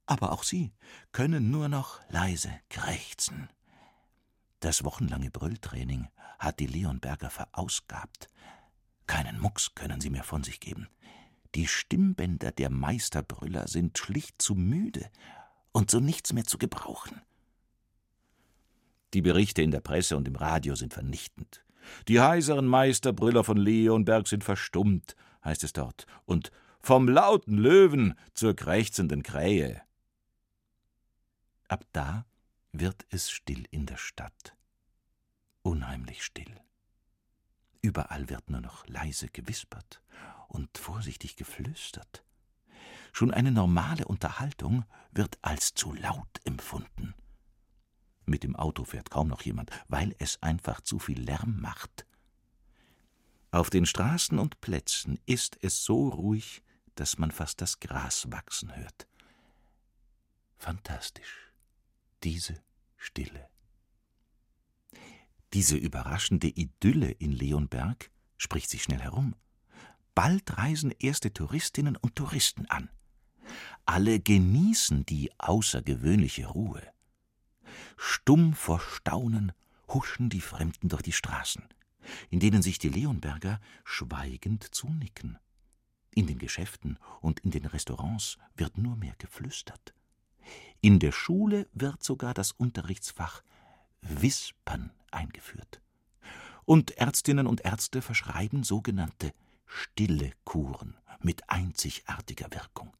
Aber 0.05 0.31
auch 0.31 0.43
sie 0.43 0.71
können 1.11 1.51
nur 1.51 1.67
noch 1.67 1.99
leise 2.09 2.51
krächzen. 2.69 3.49
Das 4.59 4.83
wochenlange 4.83 5.29
Brülltraining 5.31 6.07
hat 6.37 6.59
die 6.59 6.67
Leonberger 6.67 7.29
verausgabt. 7.29 8.27
Keinen 9.09 9.39
Mucks 9.39 9.73
können 9.73 10.01
sie 10.01 10.11
mehr 10.11 10.23
von 10.23 10.43
sich 10.43 10.59
geben. 10.59 10.87
Die 11.55 11.65
Stimmbänder 11.65 12.51
der 12.51 12.69
Meisterbrüller 12.69 13.67
sind 13.67 13.97
schlicht 13.97 14.39
zu 14.39 14.53
müde 14.53 15.09
und 15.71 15.89
zu 15.89 15.99
nichts 15.99 16.31
mehr 16.31 16.43
zu 16.43 16.59
gebrauchen. 16.59 17.19
Die 19.15 19.23
Berichte 19.23 19.63
in 19.63 19.71
der 19.71 19.79
Presse 19.79 20.15
und 20.15 20.27
im 20.27 20.35
Radio 20.35 20.75
sind 20.75 20.93
vernichtend. 20.93 21.65
Die 22.07 22.19
heiseren 22.19 22.67
Meisterbrüller 22.67 23.43
von 23.43 23.57
Leonberg 23.57 24.27
sind 24.27 24.43
verstummt, 24.43 25.15
heißt 25.43 25.63
es 25.63 25.73
dort, 25.73 26.05
und 26.25 26.51
vom 26.79 27.07
lauten 27.09 27.57
Löwen 27.57 28.13
zur 28.35 28.55
krächzenden 28.55 29.23
Krähe. 29.23 29.81
Ab 31.67 31.83
da 31.93 32.27
wird 32.73 33.07
es 33.09 33.31
still 33.31 33.65
in 33.71 33.87
der 33.87 33.97
Stadt. 33.97 34.55
Unheimlich 35.63 36.23
still. 36.23 36.61
Überall 37.81 38.29
wird 38.29 38.49
nur 38.49 38.61
noch 38.61 38.85
leise 38.87 39.29
gewispert 39.29 40.01
und 40.47 40.77
vorsichtig 40.77 41.35
geflüstert. 41.35 42.23
Schon 43.13 43.31
eine 43.31 43.51
normale 43.51 44.05
Unterhaltung 44.05 44.85
wird 45.11 45.39
als 45.41 45.73
zu 45.73 45.93
laut 45.93 46.39
empfunden. 46.43 47.15
Mit 48.25 48.43
dem 48.43 48.55
Auto 48.55 48.83
fährt 48.83 49.09
kaum 49.09 49.27
noch 49.27 49.41
jemand, 49.41 49.71
weil 49.87 50.15
es 50.19 50.41
einfach 50.43 50.81
zu 50.81 50.99
viel 50.99 51.19
Lärm 51.19 51.59
macht. 51.59 52.05
Auf 53.51 53.71
den 53.71 53.87
Straßen 53.87 54.37
und 54.37 54.61
Plätzen 54.61 55.19
ist 55.25 55.57
es 55.61 55.83
so 55.83 56.09
ruhig, 56.09 56.61
dass 56.95 57.17
man 57.17 57.31
fast 57.31 57.61
das 57.61 57.79
Gras 57.79 58.31
wachsen 58.31 58.75
hört. 58.75 59.07
Fantastisch, 60.57 61.51
diese 62.23 62.61
Stille. 62.97 63.49
Diese 65.53 65.75
überraschende 65.77 66.47
Idylle 66.47 67.09
in 67.11 67.31
Leonberg 67.31 68.11
spricht 68.37 68.69
sich 68.69 68.83
schnell 68.83 68.99
herum. 69.01 69.35
Bald 70.13 70.57
reisen 70.57 70.91
erste 70.91 71.33
Touristinnen 71.33 71.95
und 71.95 72.15
Touristen 72.15 72.65
an. 72.67 72.89
Alle 73.85 74.19
genießen 74.19 75.05
die 75.05 75.31
außergewöhnliche 75.39 76.45
Ruhe. 76.47 76.83
Stumm 77.97 78.53
vor 78.53 78.79
Staunen 78.79 79.51
huschen 79.87 80.29
die 80.29 80.41
Fremden 80.41 80.89
durch 80.89 81.01
die 81.01 81.11
Straßen, 81.11 81.63
in 82.29 82.39
denen 82.39 82.61
sich 82.61 82.77
die 82.77 82.89
Leonberger 82.89 83.59
schweigend 83.83 84.63
zunicken. 84.75 85.39
In 86.13 86.27
den 86.27 86.37
Geschäften 86.37 86.99
und 87.21 87.39
in 87.39 87.51
den 87.51 87.65
Restaurants 87.65 88.37
wird 88.55 88.77
nur 88.77 88.95
mehr 88.95 89.15
geflüstert. 89.17 89.93
In 90.81 90.99
der 90.99 91.11
Schule 91.11 91.67
wird 91.73 92.03
sogar 92.03 92.33
das 92.33 92.51
Unterrichtsfach 92.51 93.43
Wispern 94.01 94.91
eingeführt. 95.11 95.81
Und 96.65 96.91
Ärztinnen 96.91 97.47
und 97.47 97.61
Ärzte 97.61 98.01
verschreiben 98.01 98.63
sogenannte 98.63 99.33
stille 99.65 100.31
Kuren 100.43 100.95
mit 101.21 101.49
einzigartiger 101.49 102.47
Wirkung. 102.51 102.93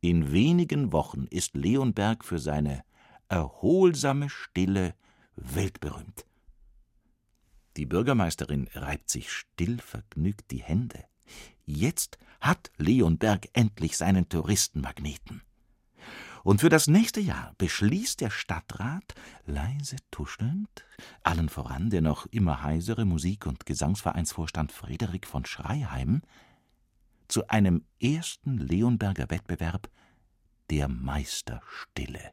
In 0.00 0.30
wenigen 0.32 0.92
Wochen 0.92 1.26
ist 1.30 1.54
Leonberg 1.54 2.24
für 2.24 2.38
seine 2.38 2.84
erholsame 3.28 4.30
Stille 4.30 4.94
weltberühmt. 5.34 6.24
Die 7.76 7.86
Bürgermeisterin 7.86 8.68
reibt 8.74 9.10
sich 9.10 9.30
stillvergnügt 9.30 10.50
die 10.50 10.62
Hände. 10.62 11.04
Jetzt 11.64 12.18
hat 12.40 12.70
Leonberg 12.76 13.48
endlich 13.52 13.96
seinen 13.96 14.28
Touristenmagneten. 14.28 15.42
Und 16.44 16.60
für 16.60 16.68
das 16.68 16.86
nächste 16.86 17.20
Jahr 17.20 17.54
beschließt 17.58 18.20
der 18.20 18.30
Stadtrat, 18.30 19.14
leise 19.46 19.96
tuschelnd, 20.10 20.86
allen 21.22 21.48
voran 21.48 21.90
der 21.90 22.02
noch 22.02 22.26
immer 22.26 22.62
heisere 22.62 23.04
Musik- 23.04 23.46
und 23.46 23.66
Gesangsvereinsvorstand 23.66 24.72
Frederik 24.72 25.26
von 25.26 25.44
Schreiheim, 25.44 26.22
zu 27.28 27.46
einem 27.48 27.84
ersten 28.00 28.58
Leonberger 28.58 29.30
Wettbewerb 29.30 29.90
der 30.70 30.88
Meisterstille 30.88 32.32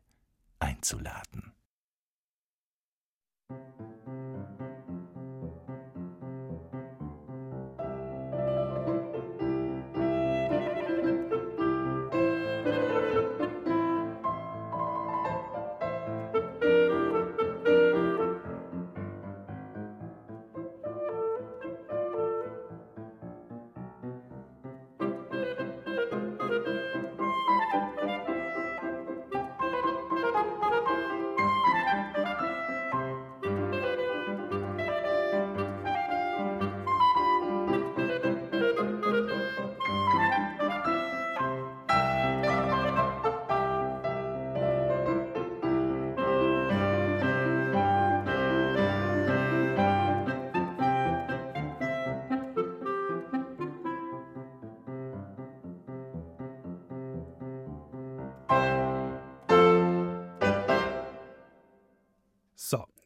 einzuladen. 0.59 1.53
So, 3.49 4.64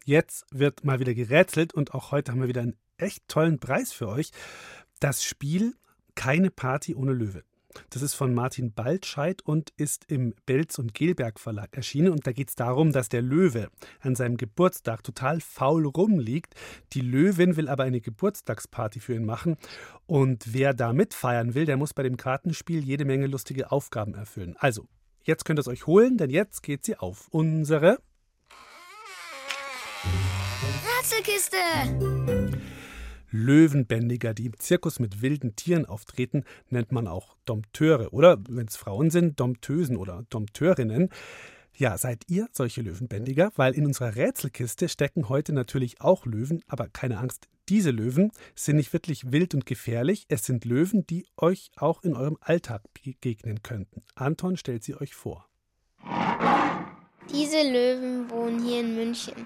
jetzt 0.09 0.45
wird 0.51 0.83
mal 0.83 0.99
wieder 0.99 1.13
gerätselt 1.13 1.73
und 1.73 1.93
auch 1.93 2.11
heute 2.11 2.31
haben 2.31 2.41
wir 2.41 2.47
wieder 2.47 2.61
einen 2.61 2.77
echt 2.97 3.27
tollen 3.27 3.59
Preis 3.59 3.93
für 3.93 4.09
euch. 4.09 4.31
Das 4.99 5.23
Spiel 5.23 5.75
Keine 6.15 6.49
Party 6.49 6.95
ohne 6.95 7.13
Löwe. 7.13 7.43
Das 7.91 8.01
ist 8.01 8.15
von 8.15 8.33
Martin 8.33 8.73
Baltscheid 8.73 9.43
und 9.43 9.69
ist 9.77 10.05
im 10.09 10.33
Belz 10.47 10.79
und 10.79 10.95
Gelberg 10.95 11.39
Verlag 11.39 11.77
erschienen. 11.77 12.11
Und 12.11 12.25
da 12.25 12.31
geht 12.31 12.49
es 12.49 12.55
darum, 12.55 12.91
dass 12.91 13.07
der 13.07 13.21
Löwe 13.21 13.69
an 14.01 14.15
seinem 14.15 14.35
Geburtstag 14.35 15.03
total 15.03 15.39
faul 15.39 15.85
rumliegt. 15.85 16.55
Die 16.93 17.01
Löwin 17.01 17.55
will 17.55 17.69
aber 17.69 17.83
eine 17.83 18.01
Geburtstagsparty 18.01 18.99
für 18.99 19.13
ihn 19.13 19.23
machen. 19.23 19.55
Und 20.07 20.51
wer 20.53 20.73
da 20.73 20.91
mitfeiern 20.91 21.53
will, 21.53 21.65
der 21.65 21.77
muss 21.77 21.93
bei 21.93 22.03
dem 22.03 22.17
Kartenspiel 22.17 22.83
jede 22.83 23.05
Menge 23.05 23.27
lustige 23.27 23.71
Aufgaben 23.71 24.15
erfüllen. 24.15 24.55
Also, 24.57 24.87
jetzt 25.23 25.45
könnt 25.45 25.59
ihr 25.59 25.61
es 25.61 25.67
euch 25.67 25.85
holen, 25.85 26.17
denn 26.17 26.31
jetzt 26.31 26.63
geht 26.63 26.83
sie 26.83 26.97
auf. 26.97 27.27
Unsere 27.29 27.99
Rätselkiste. 31.19 31.57
Löwenbändiger, 33.31 34.33
die 34.33 34.45
im 34.45 34.57
Zirkus 34.57 34.99
mit 34.99 35.21
wilden 35.21 35.55
Tieren 35.55 35.85
auftreten, 35.85 36.45
nennt 36.69 36.91
man 36.91 37.07
auch 37.07 37.35
Dompteure 37.45 38.13
oder, 38.13 38.37
wenn 38.47 38.67
es 38.67 38.77
Frauen 38.77 39.09
sind, 39.09 39.39
Dompteusen 39.39 39.97
oder 39.97 40.25
Dompteurinnen. 40.29 41.09
Ja, 41.75 41.97
seid 41.97 42.23
ihr 42.27 42.47
solche 42.51 42.81
Löwenbändiger? 42.81 43.51
Weil 43.55 43.73
in 43.73 43.85
unserer 43.85 44.15
Rätselkiste 44.15 44.89
stecken 44.89 45.29
heute 45.29 45.53
natürlich 45.53 46.01
auch 46.01 46.25
Löwen, 46.25 46.63
aber 46.67 46.87
keine 46.87 47.17
Angst, 47.19 47.47
diese 47.67 47.91
Löwen 47.91 48.31
sind 48.55 48.77
nicht 48.77 48.93
wirklich 48.93 49.31
wild 49.31 49.53
und 49.53 49.65
gefährlich. 49.65 50.25
Es 50.29 50.45
sind 50.45 50.65
Löwen, 50.65 51.05
die 51.05 51.25
euch 51.37 51.69
auch 51.75 52.01
in 52.03 52.15
eurem 52.15 52.37
Alltag 52.41 52.81
begegnen 52.93 53.61
könnten. 53.61 54.03
Anton 54.15 54.57
stellt 54.57 54.83
sie 54.83 54.95
euch 54.95 55.13
vor. 55.13 55.47
Diese 57.31 57.61
Löwen 57.61 58.29
wohnen 58.31 58.63
hier 58.65 58.79
in 58.79 58.95
München, 58.95 59.45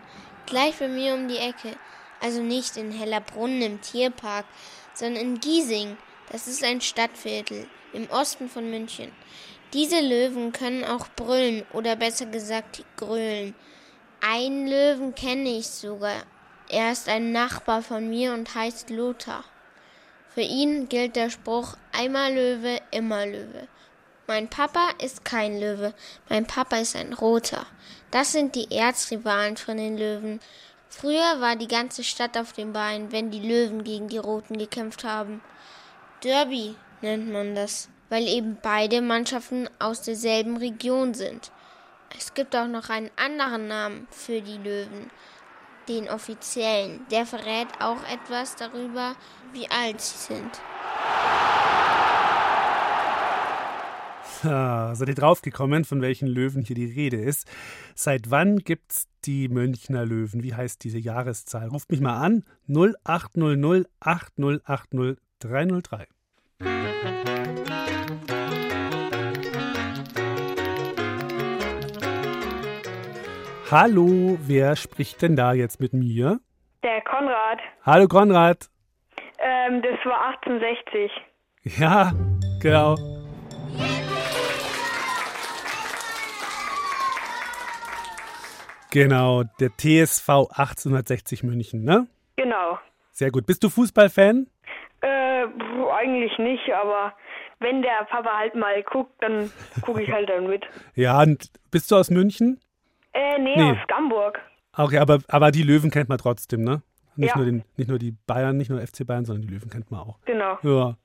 gleich 0.54 0.78
bei 0.78 0.88
mir 0.88 1.16
um 1.16 1.28
die 1.28 1.40
Ecke. 1.40 1.76
Also 2.22 2.40
nicht 2.40 2.78
in 2.78 2.92
Hellerbrunn 2.92 3.60
im 3.64 3.82
Tierpark, 3.82 4.46
sondern 4.94 5.24
in 5.24 5.40
Giesing. 5.40 5.98
Das 6.32 6.48
ist 6.48 6.64
ein 6.64 6.80
Stadtviertel 6.80 7.66
im 7.92 8.08
Osten 8.12 8.48
von 8.48 8.70
München. 8.70 9.12
Diese 9.74 10.00
Löwen 10.00 10.52
können 10.52 10.84
auch 10.84 11.08
brüllen 11.16 11.66
oder 11.74 11.96
besser 11.96 12.28
gesagt 12.28 12.84
grölen. 12.98 13.56
Einen 14.22 14.68
Löwen 14.68 15.16
kenne 15.16 15.58
ich 15.58 15.68
sogar. 15.68 16.22
Er 16.70 16.92
ist 16.92 17.10
ein 17.10 17.32
Nachbar 17.32 17.82
von 17.82 18.08
mir 18.08 18.34
und 18.34 18.54
heißt 18.54 18.92
Lothar. 18.92 19.44
Für 20.30 20.42
ihn 20.42 20.88
gilt 20.88 21.16
der 21.16 21.32
Spruch 21.32 21.78
einmal 21.92 22.32
Löwe, 22.32 22.80
immer 22.92 23.26
Löwe. 23.26 23.68
Mein 24.26 24.48
Papa 24.48 24.88
ist 25.04 25.26
kein 25.26 25.60
Löwe, 25.60 25.94
mein 26.30 26.48
Papa 26.48 26.78
ist 26.78 26.96
ein 26.96 27.12
Roter. 27.12 27.66
Das 28.10 28.32
sind 28.32 28.56
die 28.56 28.74
Erzrivalen 28.74 29.58
von 29.58 29.76
den 29.76 29.98
Löwen. 29.98 30.40
Früher 30.88 31.42
war 31.42 31.58
die 31.58 31.68
ganze 31.68 32.06
Stadt 32.06 32.38
auf 32.38 32.54
den 32.54 32.72
Beinen, 32.72 33.12
wenn 33.12 33.32
die 33.32 33.46
Löwen 33.46 33.84
gegen 33.84 34.08
die 34.08 34.18
Roten 34.18 34.58
gekämpft 34.58 35.04
haben. 35.04 35.42
Derby 36.24 36.76
nennt 37.02 37.34
man 37.34 37.54
das, 37.54 37.90
weil 38.08 38.26
eben 38.26 38.58
beide 38.62 39.02
Mannschaften 39.02 39.70
aus 39.78 40.04
derselben 40.04 40.56
Region 40.56 41.14
sind. 41.14 41.52
Es 42.18 42.34
gibt 42.34 42.56
auch 42.56 42.68
noch 42.68 42.90
einen 42.90 43.12
anderen 43.18 43.68
Namen 43.68 44.08
für 44.10 44.40
die 44.40 44.58
Löwen, 44.58 45.12
den 45.90 46.10
offiziellen. 46.10 47.06
Der 47.12 47.26
verrät 47.26 47.68
auch 47.82 48.02
etwas 48.10 48.56
darüber, 48.56 49.18
wie 49.52 49.70
alt 49.70 50.00
sie 50.00 50.34
sind. 50.34 50.62
Seid 54.44 55.08
ihr 55.08 55.16
draufgekommen, 55.16 55.86
von 55.86 56.02
welchen 56.02 56.28
Löwen 56.28 56.64
hier 56.64 56.76
die 56.76 56.92
Rede 56.92 57.18
ist? 57.18 57.50
Seit 57.96 58.30
wann 58.30 58.58
gibt's 58.58 59.08
die 59.24 59.48
Münchner 59.48 60.06
Löwen? 60.06 60.44
Wie 60.44 60.54
heißt 60.54 60.84
diese 60.84 61.00
Jahreszahl? 61.00 61.70
Ruft 61.70 61.92
mich 61.92 62.02
mal 62.02 62.18
an 62.18 62.44
0800 62.68 63.88
8080 64.02 65.18
303. 65.40 66.08
Hallo, 73.72 74.38
wer 74.46 74.76
spricht 74.76 75.22
denn 75.22 75.38
da 75.38 75.54
jetzt 75.54 75.80
mit 75.80 75.94
mir? 75.94 76.40
Der 76.84 77.02
Konrad. 77.02 77.60
Hallo 77.84 78.08
Konrad. 78.08 78.70
Ähm, 79.40 79.82
das 79.82 80.06
war 80.06 80.36
1860. 80.44 81.12
Ja, 81.80 82.12
genau. 82.62 82.96
Genau, 88.94 89.44
der 89.60 89.70
TSV 89.76 90.30
1860 90.30 91.44
München, 91.44 91.84
ne? 91.84 92.08
Genau. 92.36 92.78
Sehr 93.12 93.32
gut. 93.32 93.46
Bist 93.46 93.64
du 93.64 93.70
Fußballfan? 93.70 94.48
Äh, 95.02 95.46
eigentlich 95.92 96.38
nicht, 96.38 96.72
aber 96.74 97.14
wenn 97.60 97.82
der 97.82 98.06
Papa 98.10 98.38
halt 98.38 98.56
mal 98.56 98.82
guckt, 98.84 99.12
dann 99.22 99.52
gucke 99.82 100.02
ich 100.04 100.12
halt 100.12 100.30
dann 100.30 100.48
mit. 100.48 100.64
Ja, 100.96 101.22
und 101.22 101.50
bist 101.72 101.90
du 101.92 101.96
aus 101.96 102.10
München? 102.10 102.60
Äh, 103.14 103.40
nee, 103.40 103.56
Nee. 103.56 103.72
aus 103.72 103.88
Gamburg. 103.88 104.40
Okay, 104.76 104.98
aber, 105.00 105.20
aber 105.28 105.52
die 105.52 105.64
Löwen 105.64 105.92
kennt 105.92 106.10
man 106.10 106.18
trotzdem, 106.18 106.64
ne? 106.64 106.82
Nicht, 107.16 107.32
Ja. 107.32 107.38
nur 107.38 107.46
den, 107.46 107.64
nicht 107.78 107.90
nur 107.90 108.00
die 108.00 108.12
Bayern, 108.26 108.58
nicht 108.58 108.70
nur 108.70 108.80
FC 108.82 109.06
Bayern, 109.06 109.26
sondern 109.26 109.44
die 109.44 109.54
Löwen 109.54 109.70
kennt 109.70 109.92
man 109.92 110.00
auch. 110.02 110.20
Genau. 110.26 110.58
Ja. 110.64 110.96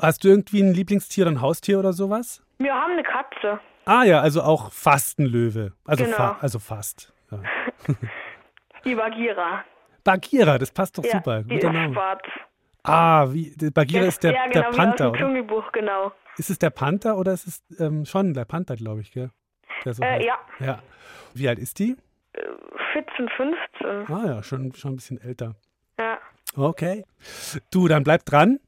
Hast 0.00 0.24
du 0.24 0.28
irgendwie 0.28 0.60
ein 0.62 0.74
Lieblingstier, 0.74 1.26
ein 1.26 1.40
Haustier 1.40 1.78
oder 1.78 1.92
sowas? 1.92 2.42
Wir 2.58 2.74
haben 2.74 2.92
eine 2.92 3.02
Katze. 3.02 3.60
Ah 3.86 4.04
ja, 4.04 4.20
also 4.20 4.42
auch 4.42 4.72
fast 4.72 5.18
ein 5.18 5.26
Löwe. 5.26 5.72
Also, 5.84 6.04
Genau. 6.04 6.16
fa 6.16 6.38
also 6.40 6.58
fast. 6.58 7.12
Ja. 7.30 7.42
Die 8.84 8.94
Bagheera. 8.94 9.64
Bagheera, 10.04 10.58
das 10.58 10.70
passt 10.70 10.98
doch 10.98 11.04
ja, 11.04 11.12
super. 11.12 11.42
die 11.42 11.54
Guter 11.54 11.68
ist 11.68 11.72
Name. 11.72 11.94
schwarz. 11.94 12.22
Ah, 12.82 13.26
wie, 13.32 13.50
der 13.56 13.70
Bagheera 13.70 14.04
ist 14.04 14.22
der, 14.22 14.32
ja, 14.32 14.46
genau, 14.46 14.70
der 14.70 14.76
Panther, 14.76 15.08
oder? 15.10 15.18
Dschungelbuch, 15.18 15.72
genau. 15.72 16.12
Ist 16.36 16.50
es 16.50 16.58
der 16.58 16.68
Panther 16.70 17.16
oder 17.16 17.32
ist 17.32 17.46
es 17.46 17.62
ähm, 17.80 18.04
schon 18.04 18.34
der 18.34 18.44
Panther, 18.44 18.76
glaube 18.76 19.00
ich, 19.00 19.12
gell? 19.12 19.30
So 19.84 20.02
Äh, 20.02 20.06
heißt. 20.16 20.26
ja. 20.26 20.38
ja. 20.60 20.82
Wie 21.32 21.48
alt 21.48 21.58
ist 21.58 21.78
die? 21.78 21.96
14, 22.92 23.28
15. 23.30 24.14
Ah 24.14 24.26
ja, 24.26 24.42
schon, 24.42 24.74
schon 24.74 24.92
ein 24.92 24.96
bisschen 24.96 25.18
älter. 25.20 25.54
Ja. 25.98 26.18
Okay. 26.56 27.04
Du, 27.70 27.88
dann 27.88 28.02
bleib 28.04 28.24
dran. 28.26 28.60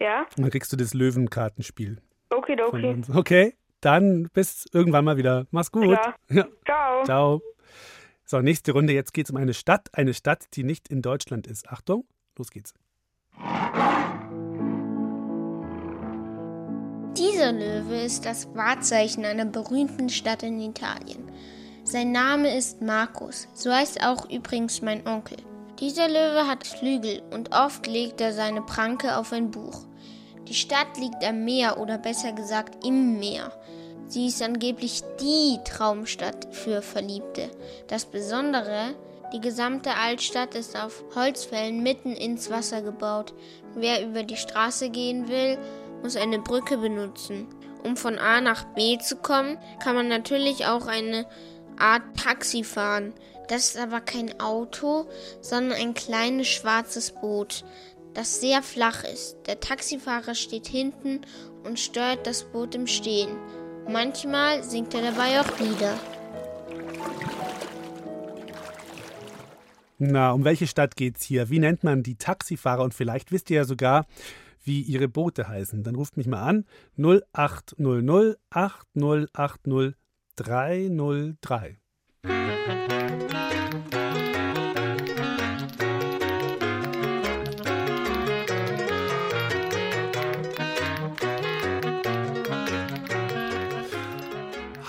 Ja? 0.00 0.22
Und 0.36 0.40
dann 0.42 0.50
kriegst 0.50 0.72
du 0.72 0.76
das 0.76 0.92
Löwenkartenspiel 0.94 1.98
Okidoki. 2.30 2.86
uns. 2.86 3.10
Okay, 3.14 3.54
dann 3.80 4.28
bis 4.32 4.66
irgendwann 4.72 5.04
mal 5.04 5.16
wieder. 5.16 5.46
Mach's 5.50 5.72
gut. 5.72 5.98
Ja. 6.28 6.46
Ciao. 6.64 7.04
Ciao. 7.04 7.42
So, 8.24 8.40
nächste 8.40 8.72
Runde. 8.72 8.92
Jetzt 8.92 9.12
geht's 9.12 9.30
um 9.30 9.36
eine 9.36 9.54
Stadt. 9.54 9.88
Eine 9.92 10.14
Stadt, 10.14 10.46
die 10.54 10.62
nicht 10.62 10.88
in 10.88 11.02
Deutschland 11.02 11.46
ist. 11.46 11.68
Achtung, 11.68 12.04
los 12.38 12.50
geht's. 12.50 12.74
Dieser 17.16 17.52
Löwe 17.52 18.02
ist 18.02 18.24
das 18.24 18.54
Wahrzeichen 18.54 19.24
einer 19.24 19.46
berühmten 19.46 20.08
Stadt 20.08 20.42
in 20.42 20.60
Italien. 20.60 21.30
Sein 21.82 22.12
Name 22.12 22.56
ist 22.56 22.82
Markus, 22.82 23.48
so 23.54 23.72
heißt 23.72 24.04
auch 24.04 24.30
übrigens 24.30 24.80
mein 24.80 25.06
Onkel. 25.06 25.38
Dieser 25.80 26.08
Löwe 26.08 26.46
hat 26.46 26.66
Flügel 26.66 27.22
und 27.30 27.52
oft 27.52 27.86
legt 27.86 28.20
er 28.20 28.32
seine 28.32 28.62
Pranke 28.62 29.16
auf 29.16 29.32
ein 29.32 29.50
Buch. 29.50 29.86
Die 30.50 30.56
Stadt 30.56 30.98
liegt 30.98 31.24
am 31.24 31.44
Meer 31.44 31.78
oder 31.78 31.96
besser 31.96 32.32
gesagt 32.32 32.84
im 32.84 33.20
Meer. 33.20 33.52
Sie 34.08 34.26
ist 34.26 34.42
angeblich 34.42 35.02
die 35.20 35.60
Traumstadt 35.64 36.48
für 36.50 36.82
Verliebte. 36.82 37.48
Das 37.86 38.04
Besondere, 38.04 38.96
die 39.32 39.40
gesamte 39.40 39.94
Altstadt 39.94 40.56
ist 40.56 40.76
auf 40.76 41.04
Holzfällen 41.14 41.84
mitten 41.84 42.16
ins 42.16 42.50
Wasser 42.50 42.82
gebaut. 42.82 43.32
Wer 43.76 44.04
über 44.04 44.24
die 44.24 44.36
Straße 44.36 44.90
gehen 44.90 45.28
will, 45.28 45.56
muss 46.02 46.16
eine 46.16 46.40
Brücke 46.40 46.78
benutzen. 46.78 47.46
Um 47.84 47.96
von 47.96 48.18
A 48.18 48.40
nach 48.40 48.64
B 48.74 48.98
zu 48.98 49.14
kommen, 49.14 49.56
kann 49.80 49.94
man 49.94 50.08
natürlich 50.08 50.66
auch 50.66 50.88
eine 50.88 51.26
Art 51.78 52.02
Taxi 52.20 52.64
fahren. 52.64 53.14
Das 53.46 53.66
ist 53.66 53.78
aber 53.78 54.00
kein 54.00 54.38
Auto, 54.40 55.06
sondern 55.40 55.78
ein 55.78 55.94
kleines 55.94 56.46
schwarzes 56.46 57.12
Boot, 57.12 57.64
das 58.14 58.40
sehr 58.40 58.62
flach 58.62 59.04
ist. 59.04 59.36
Der 59.46 59.60
Taxifahrer 59.60 60.34
steht 60.34 60.66
hinten 60.66 61.20
und 61.64 61.78
steuert 61.78 62.26
das 62.26 62.44
Boot 62.44 62.74
im 62.74 62.86
Stehen. 62.86 63.36
Manchmal 63.88 64.62
singt 64.62 64.94
er 64.94 65.02
dabei 65.02 65.40
auch 65.40 65.58
Lieder. 65.58 65.98
Na, 69.98 70.32
um 70.32 70.44
welche 70.44 70.66
Stadt 70.66 70.96
geht's 70.96 71.24
hier? 71.24 71.50
Wie 71.50 71.58
nennt 71.58 71.84
man 71.84 72.02
die 72.02 72.16
Taxifahrer? 72.16 72.82
Und 72.82 72.94
vielleicht 72.94 73.32
wisst 73.32 73.50
ihr 73.50 73.56
ja 73.56 73.64
sogar, 73.64 74.06
wie 74.64 74.80
ihre 74.80 75.08
Boote 75.08 75.46
heißen. 75.48 75.82
Dann 75.82 75.94
ruft 75.94 76.16
mich 76.16 76.26
mal 76.26 76.42
an 76.42 76.64
0800 76.96 78.38
8080 78.50 79.94
303. 80.36 81.76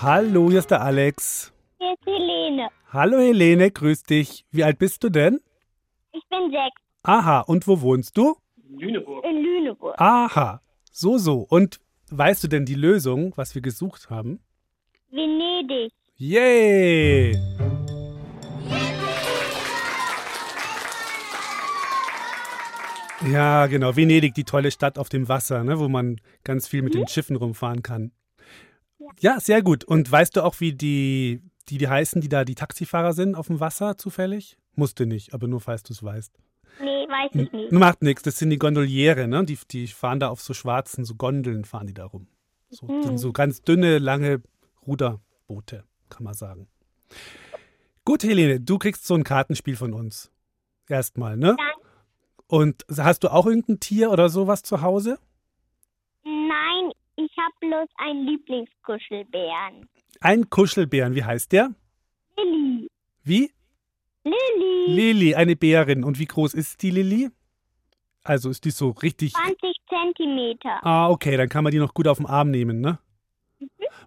Hallo, 0.02 0.50
hier 0.50 0.58
ist 0.58 0.72
der 0.72 0.82
Alex. 0.82 1.52
Hier 1.78 1.92
ist 1.92 2.04
Helene. 2.04 2.66
Hallo 2.92 3.18
Helene, 3.18 3.70
grüß 3.70 4.02
dich. 4.02 4.44
Wie 4.50 4.64
alt 4.64 4.80
bist 4.80 5.04
du 5.04 5.10
denn? 5.10 5.40
Ich 6.10 6.24
bin 6.28 6.50
sechs. 6.50 6.74
Aha, 7.04 7.42
und 7.42 7.68
wo 7.68 7.80
wohnst 7.82 8.16
du? 8.18 8.34
In 8.80 8.80
Lüneburg. 8.80 9.94
Aha, 10.00 10.60
so, 10.90 11.18
so. 11.18 11.46
Und 11.48 11.78
weißt 12.10 12.42
du 12.42 12.48
denn 12.48 12.64
die 12.64 12.74
Lösung, 12.74 13.32
was 13.36 13.54
wir 13.54 13.62
gesucht 13.62 14.10
haben? 14.10 14.40
Venedig. 15.12 15.92
Yay! 16.16 17.36
Ja, 23.30 23.68
genau. 23.68 23.94
Venedig, 23.94 24.34
die 24.34 24.42
tolle 24.42 24.72
Stadt 24.72 24.98
auf 24.98 25.08
dem 25.08 25.28
Wasser, 25.28 25.62
ne, 25.62 25.78
wo 25.78 25.88
man 25.88 26.20
ganz 26.42 26.66
viel 26.66 26.82
mit 26.82 26.94
den 26.94 27.06
Schiffen 27.06 27.36
rumfahren 27.36 27.84
kann. 27.84 28.10
Ja, 29.20 29.38
sehr 29.40 29.62
gut. 29.62 29.84
Und 29.84 30.10
weißt 30.10 30.36
du 30.36 30.42
auch, 30.44 30.60
wie 30.60 30.72
die, 30.72 31.42
die, 31.68 31.78
die 31.78 31.88
heißen, 31.88 32.20
die 32.20 32.28
da 32.28 32.44
die 32.44 32.54
Taxifahrer 32.54 33.12
sind 33.12 33.34
auf 33.34 33.46
dem 33.46 33.60
Wasser 33.60 33.96
zufällig? 33.98 34.56
Musste 34.74 35.06
nicht, 35.06 35.34
aber 35.34 35.46
nur 35.48 35.60
falls 35.60 35.82
du 35.82 35.92
es 35.92 36.02
weißt. 36.02 36.32
Nee, 36.80 36.86
weiß 37.08 37.30
ich 37.34 37.52
nicht. 37.52 37.72
N- 37.72 37.78
Macht 37.78 38.02
nichts, 38.02 38.22
das 38.22 38.38
sind 38.38 38.50
die 38.50 38.58
Gondoliere, 38.58 39.28
ne? 39.28 39.44
Die, 39.44 39.58
die 39.70 39.86
fahren 39.88 40.18
da 40.20 40.28
auf 40.28 40.40
so 40.40 40.54
schwarzen, 40.54 41.04
so 41.04 41.14
Gondeln 41.14 41.64
fahren 41.64 41.86
die 41.86 41.94
da 41.94 42.06
rum. 42.06 42.26
So, 42.70 42.86
das 42.86 43.04
sind 43.06 43.18
so 43.18 43.32
ganz 43.32 43.62
dünne, 43.62 43.98
lange 43.98 44.40
Ruderboote, 44.86 45.84
kann 46.08 46.24
man 46.24 46.32
sagen. 46.34 46.68
Gut, 48.04 48.24
Helene, 48.24 48.60
du 48.60 48.78
kriegst 48.78 49.06
so 49.06 49.14
ein 49.14 49.24
Kartenspiel 49.24 49.76
von 49.76 49.92
uns. 49.92 50.30
Erstmal, 50.88 51.36
ne? 51.36 51.56
Und 52.46 52.84
hast 52.96 53.24
du 53.24 53.28
auch 53.32 53.46
irgendein 53.46 53.78
Tier 53.80 54.10
oder 54.10 54.28
sowas 54.28 54.62
zu 54.62 54.80
Hause? 54.82 55.18
Bloß 57.62 57.88
einen 57.96 58.26
Lieblingskuschelbären. 58.26 59.88
Ein 60.20 60.50
Kuschelbären, 60.50 61.14
wie 61.14 61.22
heißt 61.22 61.52
der? 61.52 61.70
Lilly. 62.36 62.88
Wie? 63.22 63.52
Lilly. 64.24 64.86
Lilly, 64.88 65.34
eine 65.36 65.54
Bärin. 65.54 66.02
Und 66.02 66.18
wie 66.18 66.26
groß 66.26 66.54
ist 66.54 66.82
die 66.82 66.90
Lilly? 66.90 67.30
Also 68.24 68.50
ist 68.50 68.64
die 68.64 68.70
so 68.72 68.90
richtig. 68.90 69.32
20 69.34 69.76
Zentimeter. 69.88 70.84
Ah, 70.84 71.08
okay, 71.08 71.36
dann 71.36 71.48
kann 71.48 71.62
man 71.62 71.70
die 71.70 71.78
noch 71.78 71.94
gut 71.94 72.08
auf 72.08 72.18
den 72.18 72.26
Arm 72.26 72.50
nehmen, 72.50 72.80
ne? 72.80 72.98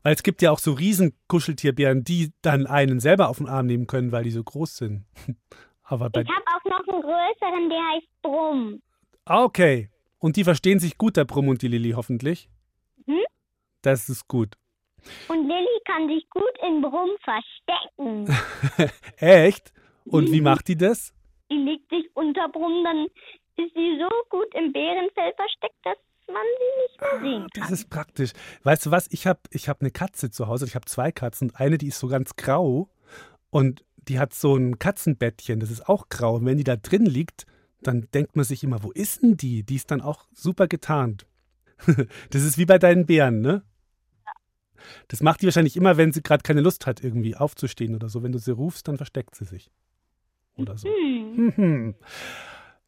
Weil 0.04 0.14
es 0.14 0.24
gibt 0.24 0.42
ja 0.42 0.52
auch 0.52 0.60
so 0.60 0.74
riesen 0.74 1.14
Kuscheltierbären, 1.28 2.04
die 2.04 2.34
dann 2.42 2.68
einen 2.68 3.00
selber 3.00 3.30
auf 3.30 3.38
den 3.38 3.48
Arm 3.48 3.68
nehmen 3.68 3.88
können, 3.88 4.12
weil 4.12 4.24
die 4.24 4.32
so 4.32 4.44
groß 4.44 4.76
sind. 4.78 5.06
Aber 5.84 6.08
Ich 6.08 6.28
habe 6.28 6.46
auch 6.48 6.70
noch 6.70 6.94
einen 6.94 7.02
größeren, 7.02 7.70
der 7.70 7.80
heißt 7.80 8.08
Brumm. 8.22 8.82
Ah, 9.24 9.44
okay. 9.44 9.90
Und 10.20 10.36
die 10.36 10.44
verstehen 10.44 10.80
sich 10.80 10.98
gut, 10.98 11.16
der 11.16 11.26
Brumm 11.26 11.48
und 11.48 11.62
die 11.62 11.68
Lilly, 11.68 11.92
hoffentlich. 11.92 12.50
Mhm. 13.86 13.90
Das 13.90 14.10
ist 14.10 14.28
gut. 14.28 14.56
Und 15.28 15.48
Lilly 15.48 15.80
kann 15.86 16.08
sich 16.08 16.28
gut 16.30 16.54
in 16.68 16.82
Brumm 16.82 17.12
verstecken. 17.24 18.36
Echt? 19.18 19.72
Und 20.06 20.32
wie 20.32 20.42
macht 20.42 20.68
die 20.68 20.78
das? 20.78 21.16
die 21.52 21.58
legt 21.58 21.90
sich 21.90 22.10
unter 22.16 22.50
Brumm, 22.50 22.84
dann 22.84 23.06
ist 23.58 23.74
sie 23.76 24.00
so 24.00 24.10
gut 24.30 24.54
im 24.56 24.74
Bärenfell 24.74 25.34
versteckt, 25.36 25.76
dass 25.84 25.98
man 26.28 26.44
sie 26.60 26.82
nicht 26.82 27.02
mehr 27.02 27.22
sehen 27.22 27.48
kann. 27.54 27.62
Das 27.62 27.72
ist 27.72 27.90
praktisch. 27.90 28.32
Weißt 28.64 28.86
du 28.86 28.92
was? 28.92 29.08
Ich 29.12 29.28
habe 29.28 29.40
ich 29.52 29.70
hab 29.70 29.82
eine 29.82 29.92
Katze 29.92 30.32
zu 30.32 30.48
Hause. 30.48 30.66
Ich 30.66 30.76
habe 30.76 30.86
zwei 30.86 31.12
Katzen. 31.12 31.54
Eine, 31.56 31.78
die 31.78 31.88
ist 31.88 32.00
so 32.00 32.08
ganz 32.08 32.36
grau 32.36 32.90
und 33.52 33.84
die 33.98 34.20
hat 34.20 34.34
so 34.34 34.56
ein 34.56 34.80
Katzenbettchen. 34.80 35.60
Das 35.60 35.72
ist 35.72 35.88
auch 35.88 36.10
grau. 36.10 36.36
Und 36.36 36.46
wenn 36.46 36.58
die 36.58 36.64
da 36.64 36.76
drin 36.76 37.06
liegt, 37.06 37.46
dann 37.82 38.08
denkt 38.14 38.36
man 38.36 38.46
sich 38.46 38.64
immer, 38.64 38.84
wo 38.84 38.92
ist 38.92 39.22
denn 39.22 39.38
die? 39.38 39.64
Die 39.64 39.76
ist 39.76 39.92
dann 39.92 40.02
auch 40.02 40.26
super 40.34 40.68
getarnt. 40.68 41.26
Das 42.32 42.44
ist 42.44 42.58
wie 42.58 42.66
bei 42.66 42.78
deinen 42.78 43.06
Bären, 43.06 43.42
ne? 43.42 43.64
Das 45.08 45.22
macht 45.22 45.42
die 45.42 45.46
wahrscheinlich 45.46 45.78
immer, 45.78 45.98
wenn 45.98 46.12
sie 46.12 46.22
gerade 46.22 46.44
keine 46.44 46.62
Lust 46.62 46.86
hat, 46.86 47.04
irgendwie 47.04 47.36
aufzustehen 47.36 47.96
oder 47.96 48.10
so. 48.10 48.24
Wenn 48.24 48.32
du 48.32 48.40
sie 48.40 48.52
rufst, 48.52 48.88
dann 48.88 48.98
versteckt 48.98 49.36
sie 49.36 49.46
sich. 49.46 49.72
Oder 50.56 50.78
so. 50.78 50.88
Hm. 50.88 51.26
Mhm. 51.58 51.96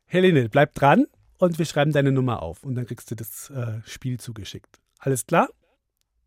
Helene, 0.06 0.48
bleib 0.48 0.74
dran 0.74 1.06
und 1.38 1.60
wir 1.60 1.66
schreiben 1.66 1.92
deine 1.92 2.12
Nummer 2.12 2.42
auf 2.42 2.64
und 2.64 2.76
dann 2.76 2.86
kriegst 2.86 3.12
du 3.12 3.16
das 3.16 3.50
äh, 3.50 3.82
Spiel 3.86 4.20
zugeschickt. 4.20 4.80
Alles 5.00 5.26
klar? 5.26 5.50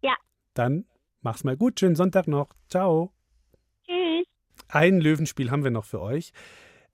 Ja. 0.03 0.15
Dann 0.55 0.85
mach's 1.23 1.45
mal 1.45 1.57
gut. 1.57 1.81
Schönen 1.81 1.97
Sonntag 1.97 2.29
noch. 2.29 2.51
Ciao. 2.69 3.13
Tschüss. 3.87 4.27
Ein 4.69 5.01
Löwenspiel 5.01 5.51
haben 5.51 5.65
wir 5.65 5.71
noch 5.71 5.87
für 5.87 6.01
euch. 6.01 6.33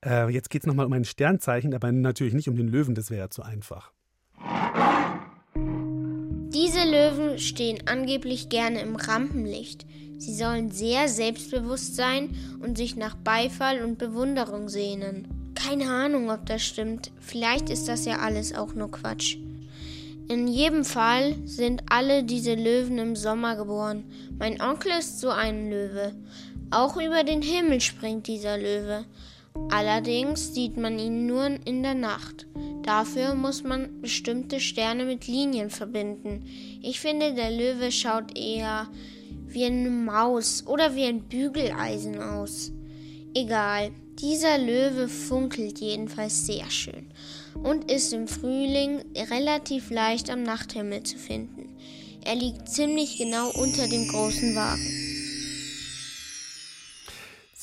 Äh, 0.04 0.30
jetzt 0.30 0.50
geht's 0.50 0.66
nochmal 0.66 0.86
um 0.86 0.92
ein 0.92 1.04
Sternzeichen, 1.04 1.74
aber 1.74 1.90
natürlich 1.90 2.34
nicht 2.34 2.48
um 2.48 2.56
den 2.56 2.68
Löwen, 2.68 2.94
das 2.94 3.10
wäre 3.10 3.20
ja 3.22 3.30
zu 3.30 3.42
einfach. 3.42 3.92
Diese 6.56 6.84
Löwen 6.84 7.38
stehen 7.38 7.80
angeblich 7.84 8.48
gerne 8.48 8.80
im 8.80 8.96
Rampenlicht. 8.96 9.84
Sie 10.16 10.34
sollen 10.34 10.70
sehr 10.70 11.06
selbstbewusst 11.06 11.96
sein 11.96 12.34
und 12.62 12.78
sich 12.78 12.96
nach 12.96 13.14
Beifall 13.14 13.84
und 13.84 13.98
Bewunderung 13.98 14.70
sehnen. 14.70 15.28
Keine 15.54 15.90
Ahnung, 15.90 16.30
ob 16.30 16.46
das 16.46 16.62
stimmt. 16.62 17.10
Vielleicht 17.20 17.68
ist 17.68 17.88
das 17.88 18.06
ja 18.06 18.20
alles 18.20 18.54
auch 18.54 18.72
nur 18.72 18.90
Quatsch. 18.90 19.36
In 20.28 20.48
jedem 20.48 20.86
Fall 20.86 21.34
sind 21.44 21.82
alle 21.90 22.24
diese 22.24 22.54
Löwen 22.54 22.96
im 22.96 23.16
Sommer 23.16 23.56
geboren. 23.56 24.04
Mein 24.38 24.58
Onkel 24.62 24.92
ist 24.98 25.20
so 25.20 25.28
ein 25.28 25.68
Löwe. 25.68 26.14
Auch 26.70 26.96
über 26.96 27.22
den 27.22 27.42
Himmel 27.42 27.82
springt 27.82 28.28
dieser 28.28 28.56
Löwe. 28.56 29.04
Allerdings 29.70 30.54
sieht 30.54 30.76
man 30.76 30.98
ihn 30.98 31.26
nur 31.26 31.46
in 31.64 31.82
der 31.82 31.94
Nacht. 31.94 32.46
Dafür 32.82 33.34
muss 33.34 33.64
man 33.64 34.00
bestimmte 34.00 34.60
Sterne 34.60 35.04
mit 35.04 35.26
Linien 35.26 35.70
verbinden. 35.70 36.44
Ich 36.82 37.00
finde, 37.00 37.34
der 37.34 37.50
Löwe 37.50 37.90
schaut 37.90 38.38
eher 38.38 38.88
wie 39.48 39.64
eine 39.64 39.90
Maus 39.90 40.64
oder 40.66 40.94
wie 40.94 41.04
ein 41.04 41.22
Bügeleisen 41.22 42.20
aus. 42.20 42.72
Egal, 43.34 43.90
dieser 44.20 44.56
Löwe 44.56 45.08
funkelt 45.08 45.80
jedenfalls 45.80 46.46
sehr 46.46 46.70
schön 46.70 47.10
und 47.62 47.90
ist 47.90 48.12
im 48.12 48.28
Frühling 48.28 49.02
relativ 49.30 49.90
leicht 49.90 50.30
am 50.30 50.42
Nachthimmel 50.42 51.02
zu 51.02 51.18
finden. 51.18 51.76
Er 52.24 52.34
liegt 52.34 52.68
ziemlich 52.68 53.18
genau 53.18 53.50
unter 53.50 53.88
dem 53.88 54.08
großen 54.08 54.54
Wagen. 54.56 55.05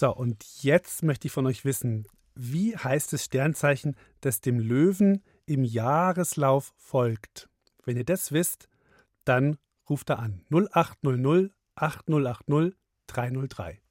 So, 0.04 0.14
und 0.14 0.44
jetzt 0.62 1.02
möchte 1.02 1.28
ich 1.28 1.32
von 1.32 1.46
euch 1.46 1.64
wissen, 1.64 2.06
wie 2.36 2.76
heißt 2.76 3.14
das 3.14 3.24
Sternzeichen, 3.24 3.96
das 4.20 4.42
dem 4.42 4.60
Löwen 4.60 5.24
im 5.46 5.64
Jahreslauf 5.64 6.74
folgt? 6.76 7.48
Wenn 7.86 7.96
ihr 7.96 8.04
das 8.04 8.34
wisst, 8.34 8.68
dann 9.24 9.56
ruft 9.90 10.10
da 10.10 10.16
an. 10.16 10.46
0800 10.52 11.54
8080 11.76 12.76
303. 13.08 13.82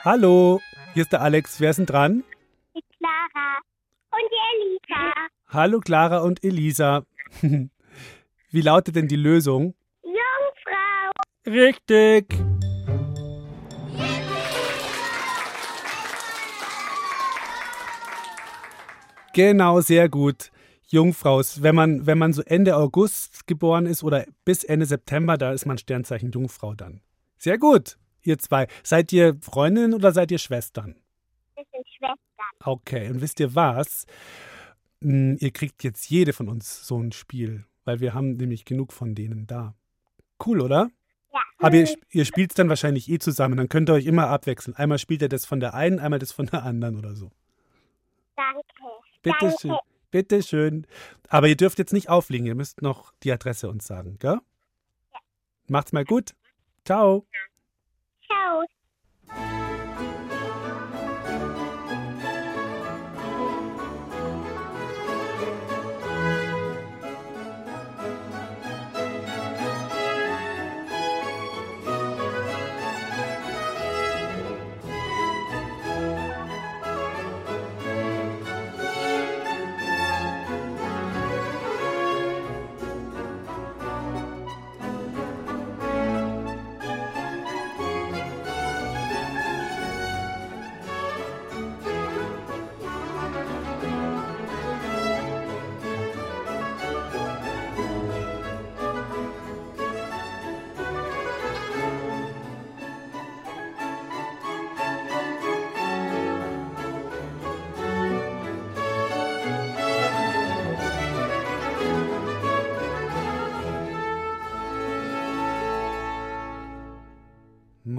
Hallo, 0.00 0.60
hier 0.94 1.02
ist 1.04 1.12
der 1.12 1.20
Alex. 1.20 1.60
Wer 1.60 1.70
ist 1.70 1.76
denn 1.76 1.86
dran? 1.86 2.24
Die 2.74 2.82
Clara 2.98 3.60
und 4.10 4.28
die 4.28 4.40
Elisa. 4.56 5.28
Hallo 5.54 5.80
Clara 5.80 6.20
und 6.20 6.42
Elisa. 6.42 7.04
Wie 7.42 8.60
lautet 8.62 8.96
denn 8.96 9.06
die 9.06 9.16
Lösung? 9.16 9.74
Jungfrau. 10.02 11.10
Richtig. 11.46 12.26
Genau, 19.34 19.82
sehr 19.82 20.08
gut. 20.08 20.50
Jungfraus. 20.86 21.62
Wenn 21.62 21.74
man, 21.74 22.06
wenn 22.06 22.16
man 22.16 22.32
so 22.32 22.40
Ende 22.40 22.74
August 22.74 23.46
geboren 23.46 23.84
ist 23.84 24.02
oder 24.02 24.24
bis 24.46 24.64
Ende 24.64 24.86
September, 24.86 25.36
da 25.36 25.52
ist 25.52 25.66
man 25.66 25.76
Sternzeichen 25.76 26.30
Jungfrau 26.30 26.72
dann. 26.72 27.02
Sehr 27.36 27.58
gut, 27.58 27.98
ihr 28.22 28.38
zwei. 28.38 28.68
Seid 28.82 29.12
ihr 29.12 29.36
Freundinnen 29.42 29.92
oder 29.92 30.12
seid 30.12 30.30
ihr 30.30 30.38
Schwestern? 30.38 30.96
Wir 31.54 31.64
sind 31.70 31.86
Schwestern. 31.88 32.18
Okay, 32.64 33.10
und 33.10 33.20
wisst 33.20 33.38
ihr 33.38 33.54
was? 33.54 34.06
Ihr 35.02 35.50
kriegt 35.50 35.84
jetzt 35.84 36.08
jede 36.08 36.32
von 36.32 36.48
uns 36.48 36.86
so 36.86 36.98
ein 36.98 37.12
Spiel, 37.12 37.64
weil 37.84 38.00
wir 38.00 38.14
haben 38.14 38.36
nämlich 38.36 38.64
genug 38.64 38.92
von 38.92 39.14
denen 39.14 39.46
da. 39.46 39.74
Cool, 40.44 40.60
oder? 40.60 40.90
Ja. 41.32 41.40
Aber 41.58 41.76
ihr, 41.76 41.88
ihr 42.10 42.24
spielt 42.24 42.50
es 42.50 42.54
dann 42.56 42.68
wahrscheinlich 42.68 43.08
eh 43.08 43.18
zusammen, 43.18 43.56
dann 43.56 43.68
könnt 43.68 43.88
ihr 43.90 43.94
euch 43.94 44.06
immer 44.06 44.28
abwechseln. 44.28 44.76
Einmal 44.76 44.98
spielt 44.98 45.22
ihr 45.22 45.28
das 45.28 45.46
von 45.46 45.60
der 45.60 45.74
einen, 45.74 45.98
einmal 45.98 46.18
das 46.18 46.32
von 46.32 46.46
der 46.46 46.62
anderen 46.62 46.96
oder 46.96 47.14
so. 47.14 47.30
Danke. 48.36 48.62
Bitte 49.22 49.54
schön. 49.60 49.76
Bitte 50.10 50.42
schön. 50.42 50.86
Aber 51.28 51.48
ihr 51.48 51.56
dürft 51.56 51.78
jetzt 51.78 51.92
nicht 51.92 52.08
auflegen, 52.08 52.46
ihr 52.46 52.54
müsst 52.54 52.82
noch 52.82 53.12
die 53.22 53.32
Adresse 53.32 53.68
uns 53.68 53.86
sagen, 53.86 54.18
gell? 54.18 54.38
Macht's 55.68 55.92
mal 55.92 56.04
gut. 56.04 56.34
Ciao. 56.84 57.26
Ciao. 58.26 58.64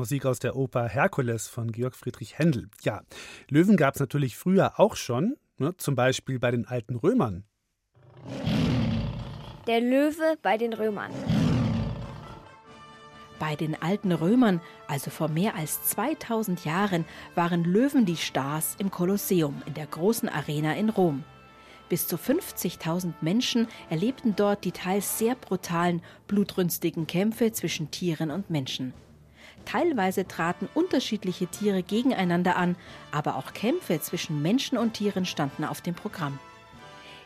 Musik 0.03 0.25
aus 0.25 0.39
der 0.39 0.57
Oper 0.57 0.89
Herkules 0.89 1.47
von 1.47 1.71
Georg 1.71 1.95
Friedrich 1.95 2.37
Händel. 2.37 2.67
Ja, 2.81 3.03
Löwen 3.49 3.77
gab 3.77 3.93
es 3.93 4.01
natürlich 4.01 4.35
früher 4.35 4.77
auch 4.77 4.97
schon, 4.97 5.37
ne, 5.57 5.77
zum 5.77 5.95
Beispiel 5.95 6.39
bei 6.39 6.51
den 6.51 6.67
alten 6.67 6.97
Römern. 6.97 7.45
Der 9.65 9.79
Löwe 9.79 10.37
bei 10.41 10.57
den 10.57 10.73
Römern. 10.73 11.09
Bei 13.39 13.55
den 13.55 13.81
alten 13.81 14.11
Römern, 14.11 14.59
also 14.89 15.09
vor 15.09 15.29
mehr 15.29 15.55
als 15.55 15.81
2000 15.83 16.65
Jahren, 16.65 17.05
waren 17.35 17.63
Löwen 17.63 18.05
die 18.05 18.17
Stars 18.17 18.75
im 18.79 18.91
Kolosseum 18.91 19.61
in 19.65 19.73
der 19.73 19.87
großen 19.87 20.27
Arena 20.27 20.75
in 20.75 20.89
Rom. 20.89 21.23
Bis 21.87 22.09
zu 22.09 22.17
50.000 22.17 23.13
Menschen 23.21 23.69
erlebten 23.89 24.35
dort 24.35 24.65
die 24.65 24.73
teils 24.73 25.17
sehr 25.17 25.35
brutalen, 25.35 26.01
blutrünstigen 26.27 27.07
Kämpfe 27.07 27.53
zwischen 27.53 27.89
Tieren 27.89 28.31
und 28.31 28.49
Menschen. 28.49 28.93
Teilweise 29.65 30.28
traten 30.28 30.69
unterschiedliche 30.73 31.47
Tiere 31.47 31.84
gegeneinander 31.84 32.56
an, 32.56 32.76
aber 33.12 33.36
auch 33.36 33.54
Kämpfe 33.54 33.99
zwischen 34.02 34.41
Menschen 34.41 34.78
und 34.78 34.93
Tieren 34.93 35.26
standen 35.26 35.63
auf 35.63 35.82
dem 35.82 35.95
Programm. 35.95 36.39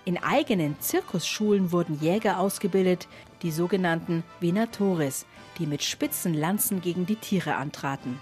In 0.06 0.18
eigenen 0.18 0.80
Zirkusschulen 0.80 1.72
wurden 1.72 2.00
Jäger 2.00 2.40
ausgebildet, 2.40 3.08
die 3.42 3.52
sogenannten 3.52 4.24
Venatores, 4.40 5.26
die 5.60 5.66
mit 5.66 5.84
spitzen 5.84 6.34
Lanzen 6.34 6.80
gegen 6.80 7.06
die 7.06 7.18
Tiere 7.18 7.56
antraten. 7.56 8.18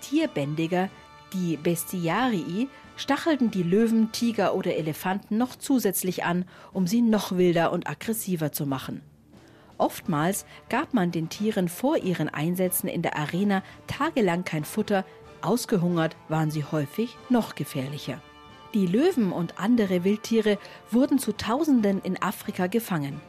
Tierbändiger, 0.00 0.88
die 1.32 1.56
Bestiarii, 1.56 2.68
stachelten 2.96 3.50
die 3.50 3.62
Löwen, 3.62 4.12
Tiger 4.12 4.54
oder 4.54 4.76
Elefanten 4.76 5.38
noch 5.38 5.56
zusätzlich 5.56 6.24
an, 6.24 6.44
um 6.72 6.86
sie 6.86 7.02
noch 7.02 7.32
wilder 7.32 7.72
und 7.72 7.88
aggressiver 7.88 8.52
zu 8.52 8.66
machen. 8.66 9.02
Oftmals 9.82 10.46
gab 10.68 10.94
man 10.94 11.10
den 11.10 11.28
Tieren 11.28 11.68
vor 11.68 11.96
ihren 11.96 12.28
Einsätzen 12.28 12.86
in 12.86 13.02
der 13.02 13.18
Arena 13.18 13.64
tagelang 13.88 14.44
kein 14.44 14.64
Futter, 14.64 15.04
ausgehungert 15.40 16.14
waren 16.28 16.52
sie 16.52 16.62
häufig 16.62 17.16
noch 17.30 17.56
gefährlicher. 17.56 18.22
Die 18.74 18.86
Löwen 18.86 19.32
und 19.32 19.58
andere 19.58 20.04
Wildtiere 20.04 20.58
wurden 20.92 21.18
zu 21.18 21.36
Tausenden 21.36 22.00
in 22.00 22.22
Afrika 22.22 22.68
gefangen. 22.68 23.20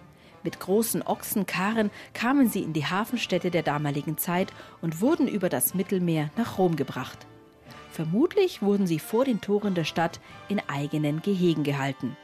Mit 0.44 0.60
großen 0.60 1.02
Ochsenkarren 1.02 1.90
kamen 2.14 2.48
sie 2.48 2.62
in 2.62 2.74
die 2.74 2.86
Hafenstädte 2.86 3.50
der 3.50 3.64
damaligen 3.64 4.20
Zeit 4.20 4.54
und 4.80 5.02
wurden 5.02 5.28
über 5.28 5.50
das 5.50 5.74
Mittelmeer 5.74 6.30
nach 6.38 6.60
Rom 6.60 6.76
gebracht. 6.76 7.26
Vermutlich 7.90 8.62
wurden 8.62 8.86
sie 8.86 9.00
vor 9.00 9.26
den 9.26 9.42
Toren 9.42 9.74
der 9.74 9.86
Stadt 9.86 10.20
in 10.50 10.62
eigenen 10.70 11.24
Gehegen 11.24 11.64
gehalten. 11.64 12.16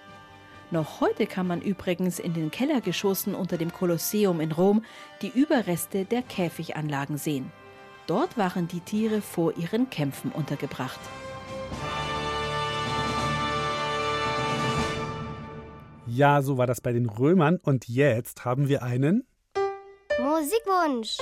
Noch 0.72 1.02
heute 1.02 1.26
kann 1.26 1.48
man 1.48 1.62
übrigens 1.62 2.20
in 2.20 2.34
den 2.34 2.52
Kellergeschossen 2.52 3.34
unter 3.34 3.58
dem 3.58 3.74
Kolosseum 3.74 4.40
in 4.40 4.52
Rom 4.52 4.84
die 5.24 5.30
Überreste 5.30 6.06
der 6.06 6.22
Käfiganlagen 6.22 7.18
sehen. 7.18 7.52
Dort 8.06 8.38
waren 8.38 8.68
die 8.68 8.80
Tiere 8.80 9.22
vor 9.22 9.58
ihren 9.58 9.90
Kämpfen 9.90 10.32
untergebracht. 10.32 11.00
Ja, 16.06 16.42
so 16.42 16.58
war 16.58 16.68
das 16.68 16.82
bei 16.82 16.92
den 16.92 17.08
Römern. 17.08 17.60
Und 17.64 17.88
jetzt 17.88 18.46
haben 18.46 18.68
wir 18.68 18.84
einen. 18.84 19.26
Musikwunsch. 20.20 21.18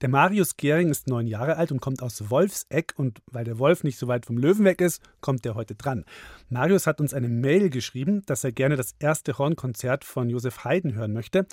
Der 0.00 0.08
Marius 0.08 0.56
Gering 0.56 0.90
ist 0.90 1.08
neun 1.08 1.26
Jahre 1.26 1.56
alt 1.56 1.72
und 1.72 1.80
kommt 1.80 2.02
aus 2.02 2.30
Wolfseck. 2.30 2.94
Und 2.96 3.20
weil 3.30 3.44
der 3.44 3.58
Wolf 3.58 3.82
nicht 3.82 3.98
so 3.98 4.06
weit 4.06 4.26
vom 4.26 4.38
Löwen 4.38 4.64
weg 4.64 4.80
ist, 4.80 5.02
kommt 5.20 5.44
er 5.44 5.56
heute 5.56 5.74
dran. 5.74 6.04
Marius 6.50 6.86
hat 6.86 7.00
uns 7.00 7.14
eine 7.14 7.28
Mail 7.28 7.68
geschrieben, 7.68 8.22
dass 8.26 8.44
er 8.44 8.52
gerne 8.52 8.76
das 8.76 8.94
erste 9.00 9.38
Hornkonzert 9.38 10.04
von 10.04 10.30
Josef 10.30 10.64
Haydn 10.64 10.94
hören 10.94 11.12
möchte. 11.12 11.46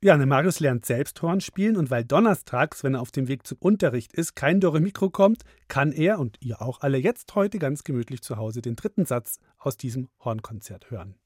Ja, 0.00 0.16
der 0.16 0.26
Marius 0.26 0.60
lernt 0.60 0.86
selbst 0.86 1.20
Horn 1.22 1.40
spielen 1.40 1.76
und 1.76 1.90
weil 1.90 2.04
donnerstags, 2.04 2.84
wenn 2.84 2.94
er 2.94 3.00
auf 3.00 3.10
dem 3.10 3.26
Weg 3.26 3.44
zum 3.44 3.58
Unterricht 3.58 4.12
ist, 4.12 4.36
kein 4.36 4.60
Dore 4.60 4.80
Mikro 4.80 5.10
kommt, 5.10 5.42
kann 5.66 5.90
er 5.90 6.20
und 6.20 6.36
ihr 6.40 6.62
auch 6.62 6.82
alle 6.82 6.98
jetzt 6.98 7.34
heute 7.34 7.58
ganz 7.58 7.82
gemütlich 7.82 8.22
zu 8.22 8.36
Hause 8.36 8.62
den 8.62 8.76
dritten 8.76 9.06
Satz 9.06 9.40
aus 9.58 9.76
diesem 9.76 10.08
Hornkonzert 10.20 10.92
hören. 10.92 11.16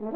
Eine 0.00 0.08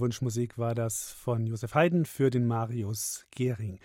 Wunschmusik 0.00 0.56
war 0.56 0.74
das 0.74 1.12
von 1.12 1.46
Josef 1.46 1.74
Haydn 1.74 2.06
für 2.06 2.30
den 2.30 2.46
Marius 2.46 3.26
Gehring. 3.30 3.78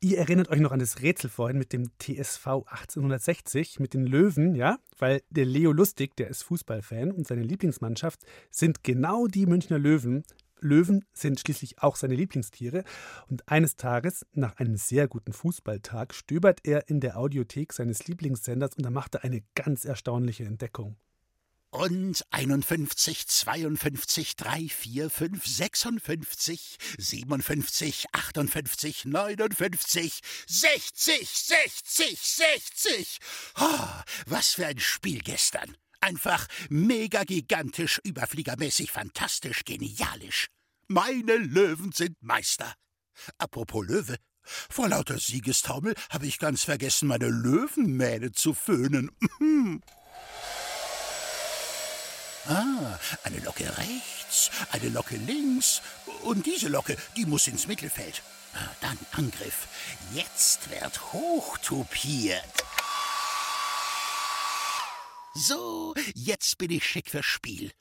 Ihr 0.00 0.18
erinnert 0.18 0.50
euch 0.50 0.60
noch 0.60 0.72
an 0.72 0.78
das 0.78 1.00
Rätsel 1.00 1.30
vorhin 1.30 1.56
mit 1.56 1.72
dem 1.72 1.90
TSV 1.98 2.46
1860, 2.46 3.80
mit 3.80 3.94
den 3.94 4.06
Löwen, 4.06 4.54
ja? 4.54 4.78
Weil 4.98 5.22
der 5.30 5.46
Leo 5.46 5.72
Lustig, 5.72 6.14
der 6.16 6.28
ist 6.28 6.42
Fußballfan 6.42 7.10
und 7.10 7.26
seine 7.26 7.42
Lieblingsmannschaft 7.42 8.20
sind 8.50 8.84
genau 8.84 9.26
die 9.26 9.46
Münchner 9.46 9.78
Löwen. 9.78 10.24
Löwen 10.60 11.06
sind 11.14 11.40
schließlich 11.40 11.82
auch 11.82 11.96
seine 11.96 12.14
Lieblingstiere. 12.14 12.84
Und 13.28 13.48
eines 13.48 13.76
Tages, 13.76 14.26
nach 14.32 14.56
einem 14.56 14.76
sehr 14.76 15.08
guten 15.08 15.32
Fußballtag, 15.32 16.12
stöbert 16.12 16.60
er 16.64 16.90
in 16.90 17.00
der 17.00 17.16
Audiothek 17.16 17.72
seines 17.72 18.06
Lieblingssenders 18.06 18.74
und 18.76 18.84
da 18.84 18.90
macht 18.90 19.14
er 19.14 19.24
eine 19.24 19.42
ganz 19.54 19.86
erstaunliche 19.86 20.44
Entdeckung. 20.44 20.96
Und 21.76 22.24
51, 22.30 23.26
52, 23.26 24.36
3, 24.36 24.66
4, 24.66 25.10
5, 25.10 25.46
56, 25.46 26.76
57, 26.96 28.06
58, 28.12 29.04
59, 29.04 30.20
60, 30.46 31.28
60, 31.28 32.18
60. 32.18 33.18
Oh, 33.60 33.88
was 34.24 34.54
für 34.54 34.66
ein 34.66 34.78
Spiel 34.78 35.18
gestern. 35.18 35.76
Einfach 36.00 36.46
mega 36.70 37.24
gigantisch, 37.24 38.00
überfliegermäßig, 38.04 38.90
fantastisch, 38.90 39.62
genialisch. 39.66 40.48
Meine 40.88 41.36
Löwen 41.36 41.92
sind 41.92 42.16
Meister. 42.22 42.72
Apropos 43.36 43.86
Löwe, 43.86 44.16
vor 44.70 44.88
lauter 44.88 45.18
Siegestaumel 45.18 45.94
habe 46.08 46.26
ich 46.26 46.38
ganz 46.38 46.64
vergessen, 46.64 47.08
meine 47.08 47.28
Löwenmähne 47.28 48.32
zu 48.32 48.54
föhnen. 48.54 49.10
Ah, 52.48 52.98
eine 53.24 53.40
Locke 53.40 53.76
rechts, 53.76 54.50
eine 54.70 54.88
Locke 54.90 55.16
links 55.16 55.82
und 56.22 56.46
diese 56.46 56.68
Locke, 56.68 56.96
die 57.16 57.26
muss 57.26 57.46
ins 57.48 57.66
Mittelfeld. 57.66 58.22
Ah, 58.54 58.68
Dann 58.80 58.98
Angriff. 59.12 59.66
Jetzt 60.14 60.70
wird 60.70 61.12
hochtupiert. 61.12 62.44
So, 65.34 65.94
jetzt 66.14 66.56
bin 66.58 66.70
ich 66.70 66.84
schick 66.86 67.10
fürs 67.10 67.26
Spiel. 67.26 67.72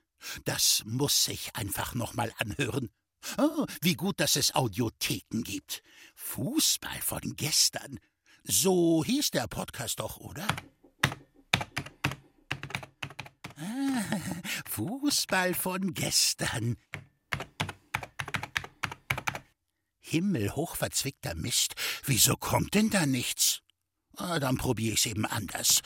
Das 0.43 0.84
muss 0.86 1.28
ich 1.28 1.55
einfach 1.55 1.93
nochmal 1.93 2.34
anhören. 2.38 2.89
Oh, 3.38 3.66
wie 3.82 3.95
gut, 3.95 4.20
dass 4.20 4.36
es 4.36 4.53
Audiotheken 4.55 5.43
gibt. 5.43 5.82
Fußball 6.16 7.01
von 7.01 7.36
gestern. 7.36 7.99
So 8.43 9.03
hieß 9.05 9.32
der 9.32 9.47
Podcast 9.47 9.99
doch, 9.99 10.18
oder? 10.18 10.47
Ah, 13.58 14.01
Fußball 14.70 15.53
von 15.53 15.93
gestern. 15.93 16.78
Himmelhoch 19.99 20.76
verzwickter 20.76 21.36
Mist. 21.36 21.76
Wieso 22.06 22.36
kommt 22.36 22.74
denn 22.76 22.89
da 22.89 23.06
nichts? 23.06 23.62
Ah, 24.18 24.39
dann 24.39 24.58
probier 24.58 24.93
ich's 24.93 25.06
eben 25.06 25.26
anders. 25.26 25.82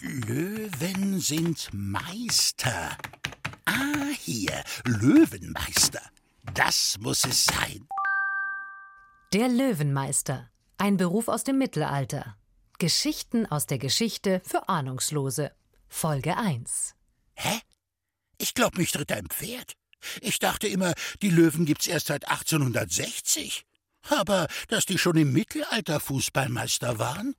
Löwen 0.00 1.20
sind 1.20 1.68
Meister. 1.72 2.96
Ah, 3.64 4.08
hier, 4.18 4.64
Löwenmeister. 4.84 6.02
Das 6.54 6.98
muss 6.98 7.24
es 7.24 7.44
sein. 7.44 7.86
Der 9.32 9.48
Löwenmeister. 9.48 10.50
Ein 10.78 10.96
Beruf 10.96 11.28
aus 11.28 11.44
dem 11.44 11.58
Mittelalter. 11.58 12.36
Geschichten 12.78 13.46
aus 13.46 13.66
der 13.66 13.78
Geschichte 13.78 14.40
für 14.44 14.68
Ahnungslose. 14.68 15.52
Folge 15.88 16.36
1. 16.36 16.96
Hä? 17.42 17.58
Ich 18.36 18.52
glaub, 18.52 18.76
mich 18.76 18.92
tritt 18.92 19.10
ein 19.12 19.26
Pferd. 19.28 19.72
Ich 20.20 20.38
dachte 20.38 20.68
immer, 20.68 20.92
die 21.22 21.30
Löwen 21.30 21.64
gibt's 21.64 21.86
erst 21.86 22.08
seit 22.08 22.28
1860. 22.28 23.64
Aber 24.10 24.46
dass 24.68 24.84
die 24.84 24.98
schon 24.98 25.16
im 25.16 25.32
Mittelalter 25.32 26.00
Fußballmeister 26.00 26.98
waren? 26.98 27.34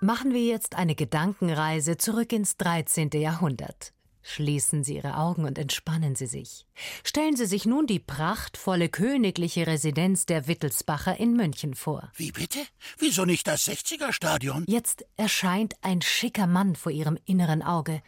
Machen 0.00 0.32
wir 0.32 0.42
jetzt 0.42 0.76
eine 0.76 0.94
Gedankenreise 0.94 1.98
zurück 1.98 2.32
ins 2.32 2.56
13. 2.56 3.10
Jahrhundert. 3.12 3.92
Schließen 4.22 4.82
Sie 4.82 4.96
Ihre 4.96 5.16
Augen 5.16 5.44
und 5.44 5.58
entspannen 5.58 6.14
Sie 6.14 6.26
sich. 6.26 6.66
Stellen 7.04 7.36
Sie 7.36 7.46
sich 7.46 7.66
nun 7.66 7.86
die 7.86 7.98
prachtvolle 7.98 8.88
königliche 8.88 9.66
Residenz 9.66 10.24
der 10.24 10.46
Wittelsbacher 10.46 11.18
in 11.18 11.34
München 11.34 11.74
vor. 11.74 12.10
Wie 12.16 12.32
bitte? 12.32 12.60
Wieso 12.98 13.26
nicht 13.26 13.46
das 13.46 13.66
60er-Stadion? 13.66 14.64
Jetzt 14.66 15.04
erscheint 15.16 15.74
ein 15.82 16.00
schicker 16.00 16.46
Mann 16.46 16.76
vor 16.76 16.92
Ihrem 16.92 17.18
inneren 17.26 17.62
Auge. 17.62 18.02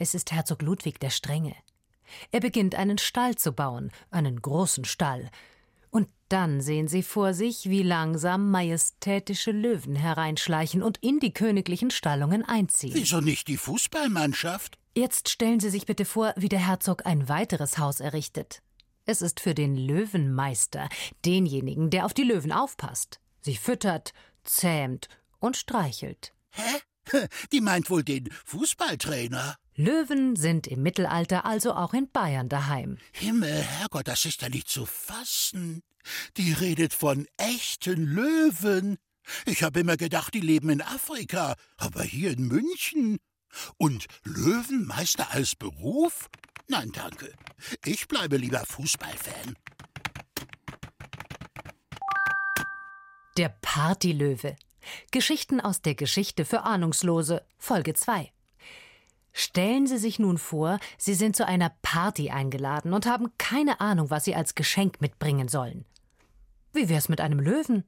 Es 0.00 0.14
ist 0.14 0.32
Herzog 0.32 0.62
Ludwig 0.62 0.98
der 0.98 1.10
Strenge. 1.10 1.54
Er 2.32 2.40
beginnt 2.40 2.74
einen 2.74 2.96
Stall 2.96 3.34
zu 3.34 3.52
bauen, 3.52 3.92
einen 4.10 4.40
großen 4.40 4.86
Stall. 4.86 5.30
Und 5.90 6.08
dann 6.30 6.62
sehen 6.62 6.88
Sie 6.88 7.02
vor 7.02 7.34
sich, 7.34 7.68
wie 7.68 7.82
langsam 7.82 8.50
majestätische 8.50 9.52
Löwen 9.52 9.96
hereinschleichen 9.96 10.82
und 10.82 10.96
in 11.02 11.20
die 11.20 11.34
königlichen 11.34 11.90
Stallungen 11.90 12.42
einziehen. 12.42 12.94
Wieso 12.94 13.20
nicht 13.20 13.46
die 13.46 13.58
Fußballmannschaft? 13.58 14.78
Jetzt 14.96 15.28
stellen 15.28 15.60
Sie 15.60 15.68
sich 15.68 15.84
bitte 15.84 16.06
vor, 16.06 16.32
wie 16.34 16.48
der 16.48 16.66
Herzog 16.66 17.04
ein 17.04 17.28
weiteres 17.28 17.76
Haus 17.76 18.00
errichtet. 18.00 18.62
Es 19.04 19.20
ist 19.20 19.38
für 19.38 19.54
den 19.54 19.76
Löwenmeister, 19.76 20.88
denjenigen, 21.26 21.90
der 21.90 22.06
auf 22.06 22.14
die 22.14 22.24
Löwen 22.24 22.52
aufpasst, 22.52 23.20
sie 23.42 23.56
füttert, 23.56 24.14
zähmt 24.44 25.08
und 25.40 25.58
streichelt. 25.58 26.32
Hä? 26.52 26.80
Die 27.52 27.60
meint 27.60 27.90
wohl 27.90 28.02
den 28.02 28.30
Fußballtrainer. 28.44 29.56
Löwen 29.80 30.36
sind 30.36 30.66
im 30.66 30.82
Mittelalter 30.82 31.46
also 31.46 31.72
auch 31.72 31.94
in 31.94 32.10
Bayern 32.10 32.50
daheim. 32.50 32.98
Himmel, 33.12 33.62
Herrgott, 33.62 34.08
das 34.08 34.26
ist 34.26 34.42
ja 34.42 34.50
nicht 34.50 34.68
zu 34.68 34.84
fassen. 34.84 35.82
Die 36.36 36.52
redet 36.52 36.92
von 36.92 37.26
echten 37.38 38.04
Löwen. 38.04 38.98
Ich 39.46 39.62
habe 39.62 39.80
immer 39.80 39.96
gedacht, 39.96 40.34
die 40.34 40.40
leben 40.40 40.68
in 40.68 40.82
Afrika, 40.82 41.54
aber 41.78 42.02
hier 42.02 42.30
in 42.32 42.46
München. 42.46 43.18
Und 43.78 44.04
Löwenmeister 44.24 45.30
als 45.30 45.56
Beruf? 45.56 46.28
Nein, 46.68 46.92
danke. 46.92 47.32
Ich 47.84 48.06
bleibe 48.06 48.36
lieber 48.36 48.62
Fußballfan. 48.66 49.56
Der 53.38 53.48
Partylöwe. 53.62 54.56
Geschichten 55.10 55.58
aus 55.58 55.80
der 55.80 55.94
Geschichte 55.94 56.44
für 56.44 56.64
Ahnungslose, 56.64 57.46
Folge 57.56 57.94
2. 57.94 58.30
Stellen 59.32 59.86
Sie 59.86 59.98
sich 59.98 60.18
nun 60.18 60.38
vor, 60.38 60.78
Sie 60.98 61.14
sind 61.14 61.36
zu 61.36 61.46
einer 61.46 61.72
Party 61.82 62.30
eingeladen 62.30 62.92
und 62.92 63.06
haben 63.06 63.32
keine 63.38 63.80
Ahnung, 63.80 64.10
was 64.10 64.24
Sie 64.24 64.34
als 64.34 64.54
Geschenk 64.54 65.00
mitbringen 65.00 65.48
sollen. 65.48 65.84
Wie 66.72 66.88
wär's 66.88 67.08
mit 67.08 67.20
einem 67.20 67.40
Löwen? 67.40 67.84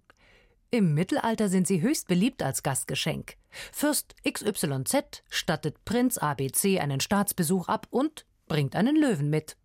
Im 0.74 0.94
Mittelalter 0.94 1.50
sind 1.50 1.66
sie 1.66 1.82
höchst 1.82 2.08
beliebt 2.08 2.42
als 2.42 2.62
Gastgeschenk. 2.62 3.36
Fürst 3.72 4.14
XYZ 4.24 5.22
stattet 5.28 5.84
Prinz 5.84 6.16
ABC 6.16 6.80
einen 6.80 7.00
Staatsbesuch 7.00 7.68
ab 7.68 7.86
und 7.90 8.24
bringt 8.48 8.74
einen 8.74 8.96
Löwen 8.96 9.28
mit. 9.28 9.58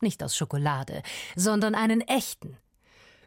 Nicht 0.00 0.22
aus 0.22 0.36
Schokolade, 0.36 1.02
sondern 1.34 1.74
einen 1.74 2.00
echten. 2.02 2.56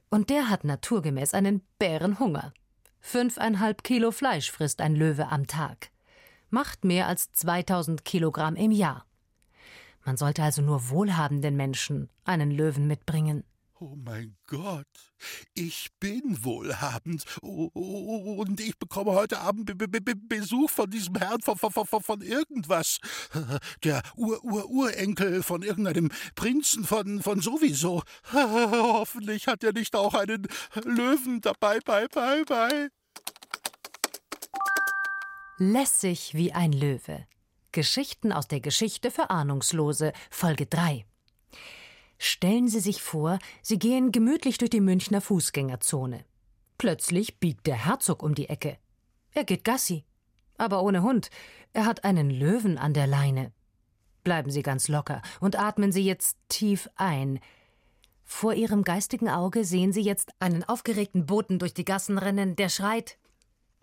Und 0.09 0.29
der 0.29 0.49
hat 0.49 0.63
naturgemäß 0.63 1.33
einen 1.33 1.61
Bärenhunger. 1.79 2.53
Fünfeinhalb 3.01 3.83
Kilo 3.83 4.11
Fleisch 4.11 4.49
frisst 4.49 4.79
ein 4.79 4.95
Löwe 4.95 5.27
am 5.27 5.47
Tag. 5.47 5.89
Macht 6.49 6.85
mehr 6.85 7.07
als 7.07 7.31
2000 7.33 8.05
Kilogramm 8.05 8.55
im 8.55 8.71
Jahr. 8.71 9.05
Man 10.05 10.15
sollte 10.15 10.41
also 10.41 10.61
nur 10.61 10.89
wohlhabenden 10.89 11.57
Menschen 11.57 12.09
einen 12.23 12.51
Löwen 12.51 12.87
mitbringen. 12.87 13.43
Oh 13.79 13.95
mein 13.95 14.35
Gott, 14.47 14.87
ich 15.53 15.89
bin 15.99 16.43
wohlhabend 16.43 17.23
oh, 17.43 18.37
und 18.39 18.59
ich 18.59 18.79
bekomme 18.79 19.11
heute 19.11 19.39
Abend 19.39 19.65
Be 19.65 19.75
Be 19.87 20.01
Be 20.01 20.15
Besuch 20.15 20.71
von 20.71 20.89
diesem 20.89 21.13
Herrn 21.15 21.41
von, 21.41 21.57
von, 21.57 21.71
von, 21.71 22.01
von 22.01 22.21
irgendwas. 22.21 22.97
Der 23.83 24.01
Ur-Ur-Urenkel 24.15 25.43
von 25.43 25.61
irgendeinem 25.61 26.09
Prinzen 26.33 26.85
von, 26.85 27.21
von 27.21 27.39
sowieso. 27.39 28.01
Hoffentlich 28.33 29.45
hat 29.45 29.63
er 29.63 29.73
nicht 29.73 29.95
auch 29.95 30.15
einen 30.15 30.47
Löwen 30.83 31.41
dabei, 31.41 31.79
bei, 31.85 32.07
bei, 32.07 32.45
bei. 32.45 32.89
Lässig 35.60 36.36
wie 36.36 36.53
ein 36.53 36.72
Löwe. 36.72 37.26
Geschichten 37.72 38.32
aus 38.32 38.47
der 38.47 38.60
Geschichte 38.60 39.10
für 39.10 39.32
Ahnungslose, 39.32 40.14
Folge 40.30 40.68
3. 40.68 41.03
Stellen 42.20 42.68
Sie 42.68 42.80
sich 42.80 43.01
vor, 43.01 43.39
Sie 43.64 43.80
gehen 43.80 44.12
gemütlich 44.12 44.60
durch 44.60 44.70
die 44.70 44.82
Münchner 44.82 45.20
Fußgängerzone. 45.20 46.24
Plötzlich 46.78 47.39
biegt 47.39 47.66
der 47.66 47.88
Herzog 47.88 48.22
um 48.22 48.36
die 48.36 48.49
Ecke. 48.49 48.78
Er 49.34 49.45
geht 49.45 49.64
Gassi. 49.64 50.03
Aber 50.60 50.84
ohne 50.84 51.01
Hund. 51.01 51.32
Er 51.74 51.86
hat 51.88 52.03
einen 52.03 52.30
Löwen 52.30 52.78
an 52.78 52.93
der 52.93 53.08
Leine. 53.08 53.51
Bleiben 54.24 54.51
Sie 54.51 54.62
ganz 54.62 54.88
locker 54.88 55.24
und 55.39 55.58
atmen 55.58 55.91
Sie 55.91 56.03
jetzt 56.03 56.38
tief 56.49 56.88
ein. 56.97 57.39
Vor 58.26 58.53
Ihrem 58.53 58.84
geistigen 58.84 59.28
Auge 59.28 59.66
sehen 59.66 59.91
Sie 59.91 60.01
jetzt 60.01 60.34
einen 60.39 60.64
aufgeregten 60.64 61.26
Boten 61.26 61.58
durch 61.58 61.74
die 61.74 61.86
Gassen 61.86 62.20
rennen, 62.20 62.55
der 62.55 62.70
schreit: 62.70 63.18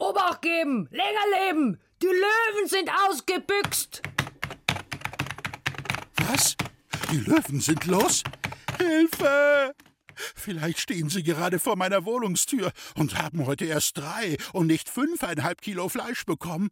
Obacht 0.05 0.43
geben! 0.43 0.87
Länger 0.91 1.47
leben! 1.47 1.81
Die 2.03 2.07
Löwen 2.07 2.69
sind 2.69 2.91
ausgebüxt! 2.91 4.03
Was? 6.17 6.57
Die 7.11 7.21
Löwen 7.21 7.61
sind 7.61 7.87
los? 7.87 8.23
Hilfe! 8.77 9.75
Vielleicht 10.15 10.79
stehen 10.81 11.09
sie 11.09 11.23
gerade 11.23 11.59
vor 11.59 11.77
meiner 11.77 12.05
Wohnungstür 12.05 12.73
und 12.97 13.17
haben 13.17 13.47
heute 13.47 13.65
erst 13.65 13.97
drei 13.97 14.37
und 14.53 14.67
nicht 14.67 14.91
fünfeinhalb 14.91 15.63
Kilo 15.63 15.89
Fleisch 15.89 16.27
bekommen. 16.27 16.69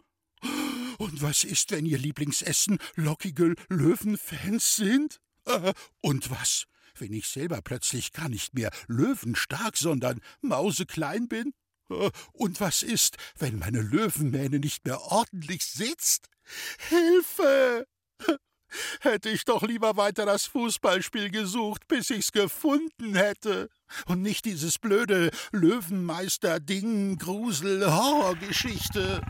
Und 0.99 1.22
was 1.22 1.43
ist, 1.43 1.70
wenn 1.70 1.87
ihr 1.87 1.99
Lieblingsessen 1.99 2.78
lockige 2.97 3.55
Löwenfans 3.70 4.76
sind? 4.76 5.20
Äh, 5.47 5.72
und 6.03 6.30
was, 6.30 6.66
wenn 6.99 7.14
ich 7.14 7.28
selber 7.28 7.62
plötzlich 7.62 8.12
gar 8.12 8.28
nicht 8.28 8.53
mehr 8.53 8.70
löwenstark, 8.89 9.78
sondern 9.78 10.20
mauseklein 10.43 11.28
bin? 11.28 11.55
Und 12.32 12.61
was 12.61 12.82
ist, 12.82 13.16
wenn 13.38 13.59
meine 13.59 13.80
Löwenmähne 13.80 14.59
nicht 14.59 14.84
mehr 14.84 15.01
ordentlich 15.01 15.64
sitzt? 15.64 16.28
Hilfe! 16.88 17.86
Hätte 19.01 19.28
ich 19.28 19.45
doch 19.45 19.62
lieber 19.62 19.97
weiter 19.97 20.24
das 20.24 20.47
Fußballspiel 20.47 21.30
gesucht, 21.30 21.86
bis 21.88 22.11
ich's 22.11 22.32
gefunden 22.32 23.14
hätte. 23.14 23.68
Und 24.07 24.22
nicht 24.22 24.47
dieses 24.47 24.78
blöde 24.78 25.30
Löwenmeister-Ding, 25.53 27.18
Grusel, 27.18 27.86
Horrorgeschichte. 27.93 29.20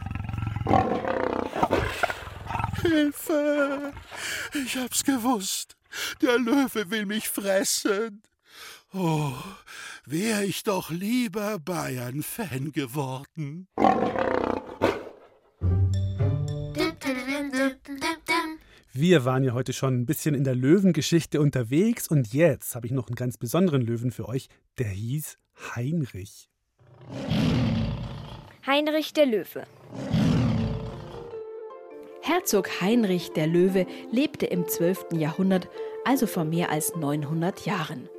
Hilfe! 2.83 3.93
Ich 4.65 4.77
hab's 4.77 5.03
gewusst. 5.03 5.77
Der 6.21 6.39
Löwe 6.39 6.91
will 6.91 7.07
mich 7.07 7.29
fressen. 7.29 8.23
Oh, 8.95 9.33
wär 10.05 10.43
ich 10.45 10.65
doch 10.65 10.91
lieber 10.91 11.59
Bayern-Fan 11.59 12.73
geworden. 12.73 13.67
Wir 18.93 19.25
waren 19.25 19.45
ja 19.45 19.55
heute 19.55 19.73
schon 19.73 20.01
ein 20.01 20.05
bisschen 20.05 20.35
in 20.35 20.45
der 20.45 20.55
Löwengeschichte 20.55 21.41
unterwegs 21.41 22.07
und 22.07 22.35
jetzt 22.35 22.75
habe 22.75 22.87
ich 22.87 22.93
noch 22.93 23.07
einen 23.07 23.17
ganz 23.17 23.39
besonderen 23.39 23.81
Löwen 23.81 24.11
für 24.11 24.29
euch, 24.29 24.49
der 24.77 24.89
hieß 24.89 25.39
Heinrich. 25.75 26.51
Heinrich 28.67 29.15
der 29.15 29.25
Löwe. 29.25 29.67
Herzog 32.21 32.83
Heinrich 32.83 33.31
der 33.33 33.47
Löwe 33.47 33.87
lebte 34.11 34.45
im 34.45 34.69
12. 34.69 35.15
Jahrhundert, 35.15 35.69
also 36.05 36.27
vor 36.27 36.45
mehr 36.45 36.71
als 36.71 36.95
900 36.95 37.65
Jahren. 37.65 38.11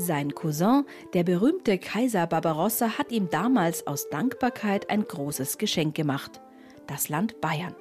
Sein 0.00 0.34
Cousin, 0.34 0.86
der 1.12 1.24
berühmte 1.24 1.76
Kaiser 1.76 2.26
Barbarossa, 2.26 2.96
hat 2.96 3.12
ihm 3.12 3.28
damals 3.28 3.86
aus 3.86 4.08
Dankbarkeit 4.08 4.88
ein 4.88 5.06
großes 5.06 5.58
Geschenk 5.58 5.94
gemacht: 5.94 6.40
das 6.86 7.10
Land 7.10 7.42
Bayern. 7.42 7.74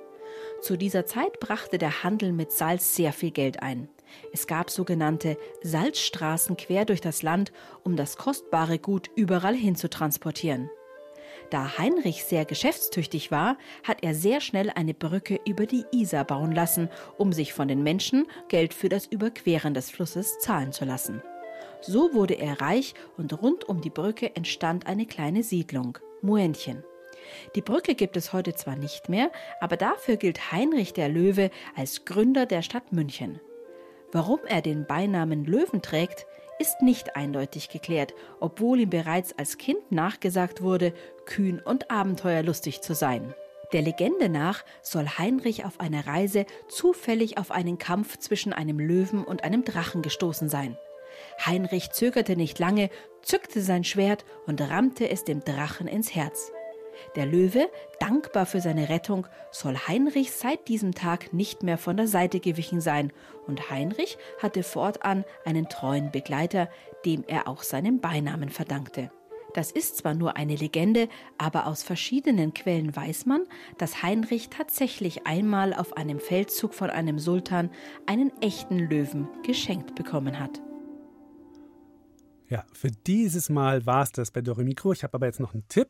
Zu 0.61 0.75
dieser 0.75 1.05
Zeit 1.05 1.39
brachte 1.39 1.77
der 1.77 2.03
Handel 2.03 2.33
mit 2.33 2.51
Salz 2.51 2.93
sehr 2.93 3.13
viel 3.13 3.31
Geld 3.31 3.63
ein. 3.63 3.87
Es 4.33 4.47
gab 4.47 4.69
sogenannte 4.69 5.37
Salzstraßen 5.63 6.57
quer 6.57 6.83
durch 6.83 6.99
das 6.99 7.21
Land, 7.21 7.53
um 7.85 7.95
das 7.95 8.17
kostbare 8.17 8.79
Gut 8.79 9.09
überall 9.15 9.55
hin 9.55 9.77
zu 9.77 9.89
transportieren. 9.89 10.69
Da 11.51 11.77
Heinrich 11.77 12.25
sehr 12.25 12.43
geschäftstüchtig 12.43 13.31
war, 13.31 13.57
hat 13.83 14.03
er 14.03 14.13
sehr 14.13 14.41
schnell 14.41 14.69
eine 14.75 14.93
Brücke 14.93 15.39
über 15.47 15.65
die 15.65 15.85
Isar 15.93 16.25
bauen 16.25 16.51
lassen, 16.51 16.89
um 17.17 17.31
sich 17.31 17.53
von 17.53 17.69
den 17.69 17.81
Menschen 17.81 18.27
Geld 18.49 18.73
für 18.73 18.89
das 18.89 19.05
Überqueren 19.05 19.73
des 19.73 19.89
Flusses 19.89 20.37
zahlen 20.39 20.73
zu 20.73 20.83
lassen. 20.83 21.23
So 21.81 22.13
wurde 22.13 22.35
er 22.35 22.59
reich 22.61 22.93
und 23.17 23.41
rund 23.41 23.67
um 23.67 23.81
die 23.81 23.89
Brücke 23.89 24.35
entstand 24.35 24.87
eine 24.87 25.05
kleine 25.05 25.43
Siedlung, 25.43 25.97
Muentchen. 26.21 26.83
Die 27.55 27.61
Brücke 27.61 27.95
gibt 27.95 28.17
es 28.17 28.33
heute 28.33 28.53
zwar 28.55 28.75
nicht 28.75 29.07
mehr, 29.07 29.31
aber 29.61 29.77
dafür 29.77 30.17
gilt 30.17 30.51
Heinrich 30.51 30.93
der 30.93 31.09
Löwe 31.09 31.51
als 31.75 32.05
Gründer 32.05 32.45
der 32.45 32.61
Stadt 32.61 32.91
München. 32.91 33.39
Warum 34.11 34.39
er 34.45 34.61
den 34.61 34.87
Beinamen 34.87 35.45
Löwen 35.45 35.81
trägt, 35.81 36.25
ist 36.57 36.81
nicht 36.81 37.15
eindeutig 37.15 37.69
geklärt, 37.69 38.13
obwohl 38.39 38.81
ihm 38.81 38.89
bereits 38.89 39.37
als 39.37 39.57
Kind 39.57 39.91
nachgesagt 39.91 40.61
wurde, 40.61 40.93
kühn 41.25 41.61
und 41.63 41.89
abenteuerlustig 41.89 42.81
zu 42.81 42.93
sein. 42.93 43.33
Der 43.71 43.83
Legende 43.83 44.29
nach 44.29 44.65
soll 44.81 45.07
Heinrich 45.07 45.63
auf 45.63 45.79
einer 45.79 46.07
Reise 46.07 46.45
zufällig 46.67 47.37
auf 47.37 47.51
einen 47.51 47.77
Kampf 47.77 48.17
zwischen 48.17 48.51
einem 48.51 48.79
Löwen 48.79 49.23
und 49.23 49.43
einem 49.43 49.63
Drachen 49.63 50.01
gestoßen 50.01 50.49
sein. 50.49 50.75
Heinrich 51.45 51.91
zögerte 51.91 52.35
nicht 52.35 52.59
lange, 52.59 52.89
zückte 53.21 53.61
sein 53.61 53.83
Schwert 53.83 54.25
und 54.45 54.61
rammte 54.61 55.09
es 55.09 55.23
dem 55.23 55.41
Drachen 55.41 55.87
ins 55.87 56.13
Herz. 56.15 56.51
Der 57.15 57.25
Löwe, 57.25 57.69
dankbar 57.99 58.45
für 58.45 58.61
seine 58.61 58.89
Rettung, 58.89 59.25
soll 59.51 59.77
Heinrich 59.87 60.31
seit 60.31 60.67
diesem 60.67 60.93
Tag 60.93 61.33
nicht 61.33 61.63
mehr 61.63 61.77
von 61.77 61.97
der 61.97 62.07
Seite 62.07 62.39
gewichen 62.39 62.81
sein, 62.81 63.13
und 63.47 63.69
Heinrich 63.69 64.17
hatte 64.41 64.63
fortan 64.63 65.23
einen 65.45 65.69
treuen 65.69 66.11
Begleiter, 66.11 66.69
dem 67.05 67.23
er 67.25 67.47
auch 67.47 67.63
seinen 67.63 68.01
Beinamen 68.01 68.49
verdankte. 68.49 69.11
Das 69.53 69.71
ist 69.71 69.97
zwar 69.97 70.13
nur 70.13 70.37
eine 70.37 70.55
Legende, 70.55 71.09
aber 71.39 71.65
aus 71.65 71.81
verschiedenen 71.81 72.53
Quellen 72.53 72.95
weiß 72.95 73.25
man, 73.25 73.45
dass 73.79 74.03
Heinrich 74.03 74.49
tatsächlich 74.49 75.25
einmal 75.25 75.73
auf 75.73 75.97
einem 75.97 76.19
Feldzug 76.19 76.75
von 76.75 76.91
einem 76.91 77.17
Sultan 77.17 77.71
einen 78.05 78.31
echten 78.41 78.77
Löwen 78.77 79.27
geschenkt 79.43 79.95
bekommen 79.95 80.39
hat. 80.39 80.61
Ja, 82.49 82.65
für 82.73 82.89
dieses 82.89 83.49
Mal 83.49 83.85
war 83.85 84.01
es 84.01 84.11
das 84.11 84.31
bei 84.31 84.41
Doremikro. 84.41 84.91
Ich 84.91 85.03
habe 85.03 85.13
aber 85.13 85.27
jetzt 85.27 85.39
noch 85.39 85.53
einen 85.53 85.67
Tipp 85.69 85.89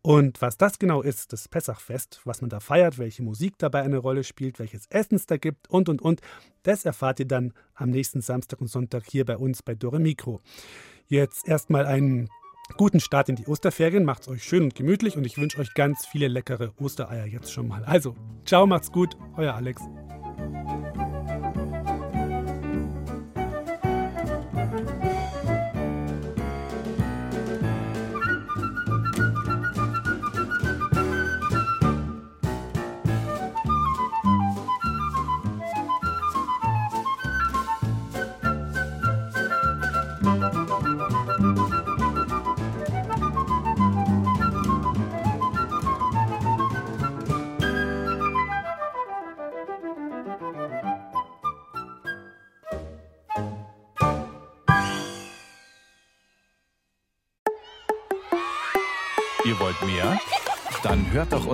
Und 0.00 0.40
was 0.42 0.58
das 0.58 0.78
genau 0.78 1.02
ist, 1.02 1.32
das 1.32 1.48
Pessachfest, 1.48 2.20
was 2.24 2.40
man 2.40 2.50
da 2.50 2.60
feiert, 2.60 2.98
welche 2.98 3.22
Musik 3.22 3.54
dabei 3.58 3.82
eine 3.82 3.98
Rolle 3.98 4.24
spielt, 4.24 4.58
welches 4.58 4.86
Essen 4.86 5.14
es 5.16 5.26
da 5.26 5.38
gibt 5.38 5.68
und 5.70 5.88
und 5.88 6.02
und, 6.02 6.20
das 6.62 6.84
erfahrt 6.84 7.20
ihr 7.20 7.26
dann 7.26 7.52
am 7.74 7.90
nächsten 7.90 8.20
Samstag 8.20 8.60
und 8.60 8.68
Sonntag 8.68 9.04
hier 9.06 9.24
bei 9.24 9.36
uns 9.36 9.62
bei 9.62 9.74
Dore 9.74 10.00
Mikro. 10.00 10.40
Jetzt 11.06 11.48
erstmal 11.48 11.86
einen 11.86 12.28
guten 12.76 13.00
Start 13.00 13.30
in 13.30 13.36
die 13.36 13.46
Osterferien, 13.46 14.04
macht's 14.04 14.28
euch 14.28 14.44
schön 14.44 14.64
und 14.64 14.74
gemütlich 14.74 15.16
und 15.16 15.24
ich 15.24 15.38
wünsche 15.38 15.58
euch 15.58 15.72
ganz 15.74 16.06
viele 16.06 16.28
leckere 16.28 16.72
Ostereier 16.78 17.26
jetzt 17.26 17.52
schon 17.52 17.68
mal. 17.68 17.84
Also, 17.84 18.14
ciao, 18.44 18.66
macht's 18.66 18.92
gut, 18.92 19.16
euer 19.36 19.54
Alex. 19.54 19.82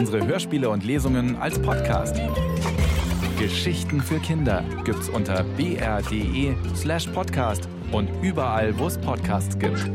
Unsere 0.00 0.26
Hörspiele 0.26 0.70
und 0.70 0.82
Lesungen 0.82 1.36
als 1.36 1.60
Podcast. 1.60 2.18
Geschichten 3.38 4.00
für 4.00 4.18
Kinder 4.18 4.64
gibt's 4.82 5.10
unter 5.10 5.44
br.de 5.58 6.54
slash 6.74 7.06
podcast 7.08 7.68
und 7.92 8.08
überall, 8.22 8.78
wo 8.78 8.86
es 8.86 8.96
Podcasts 8.96 9.58
gibt. 9.58 9.90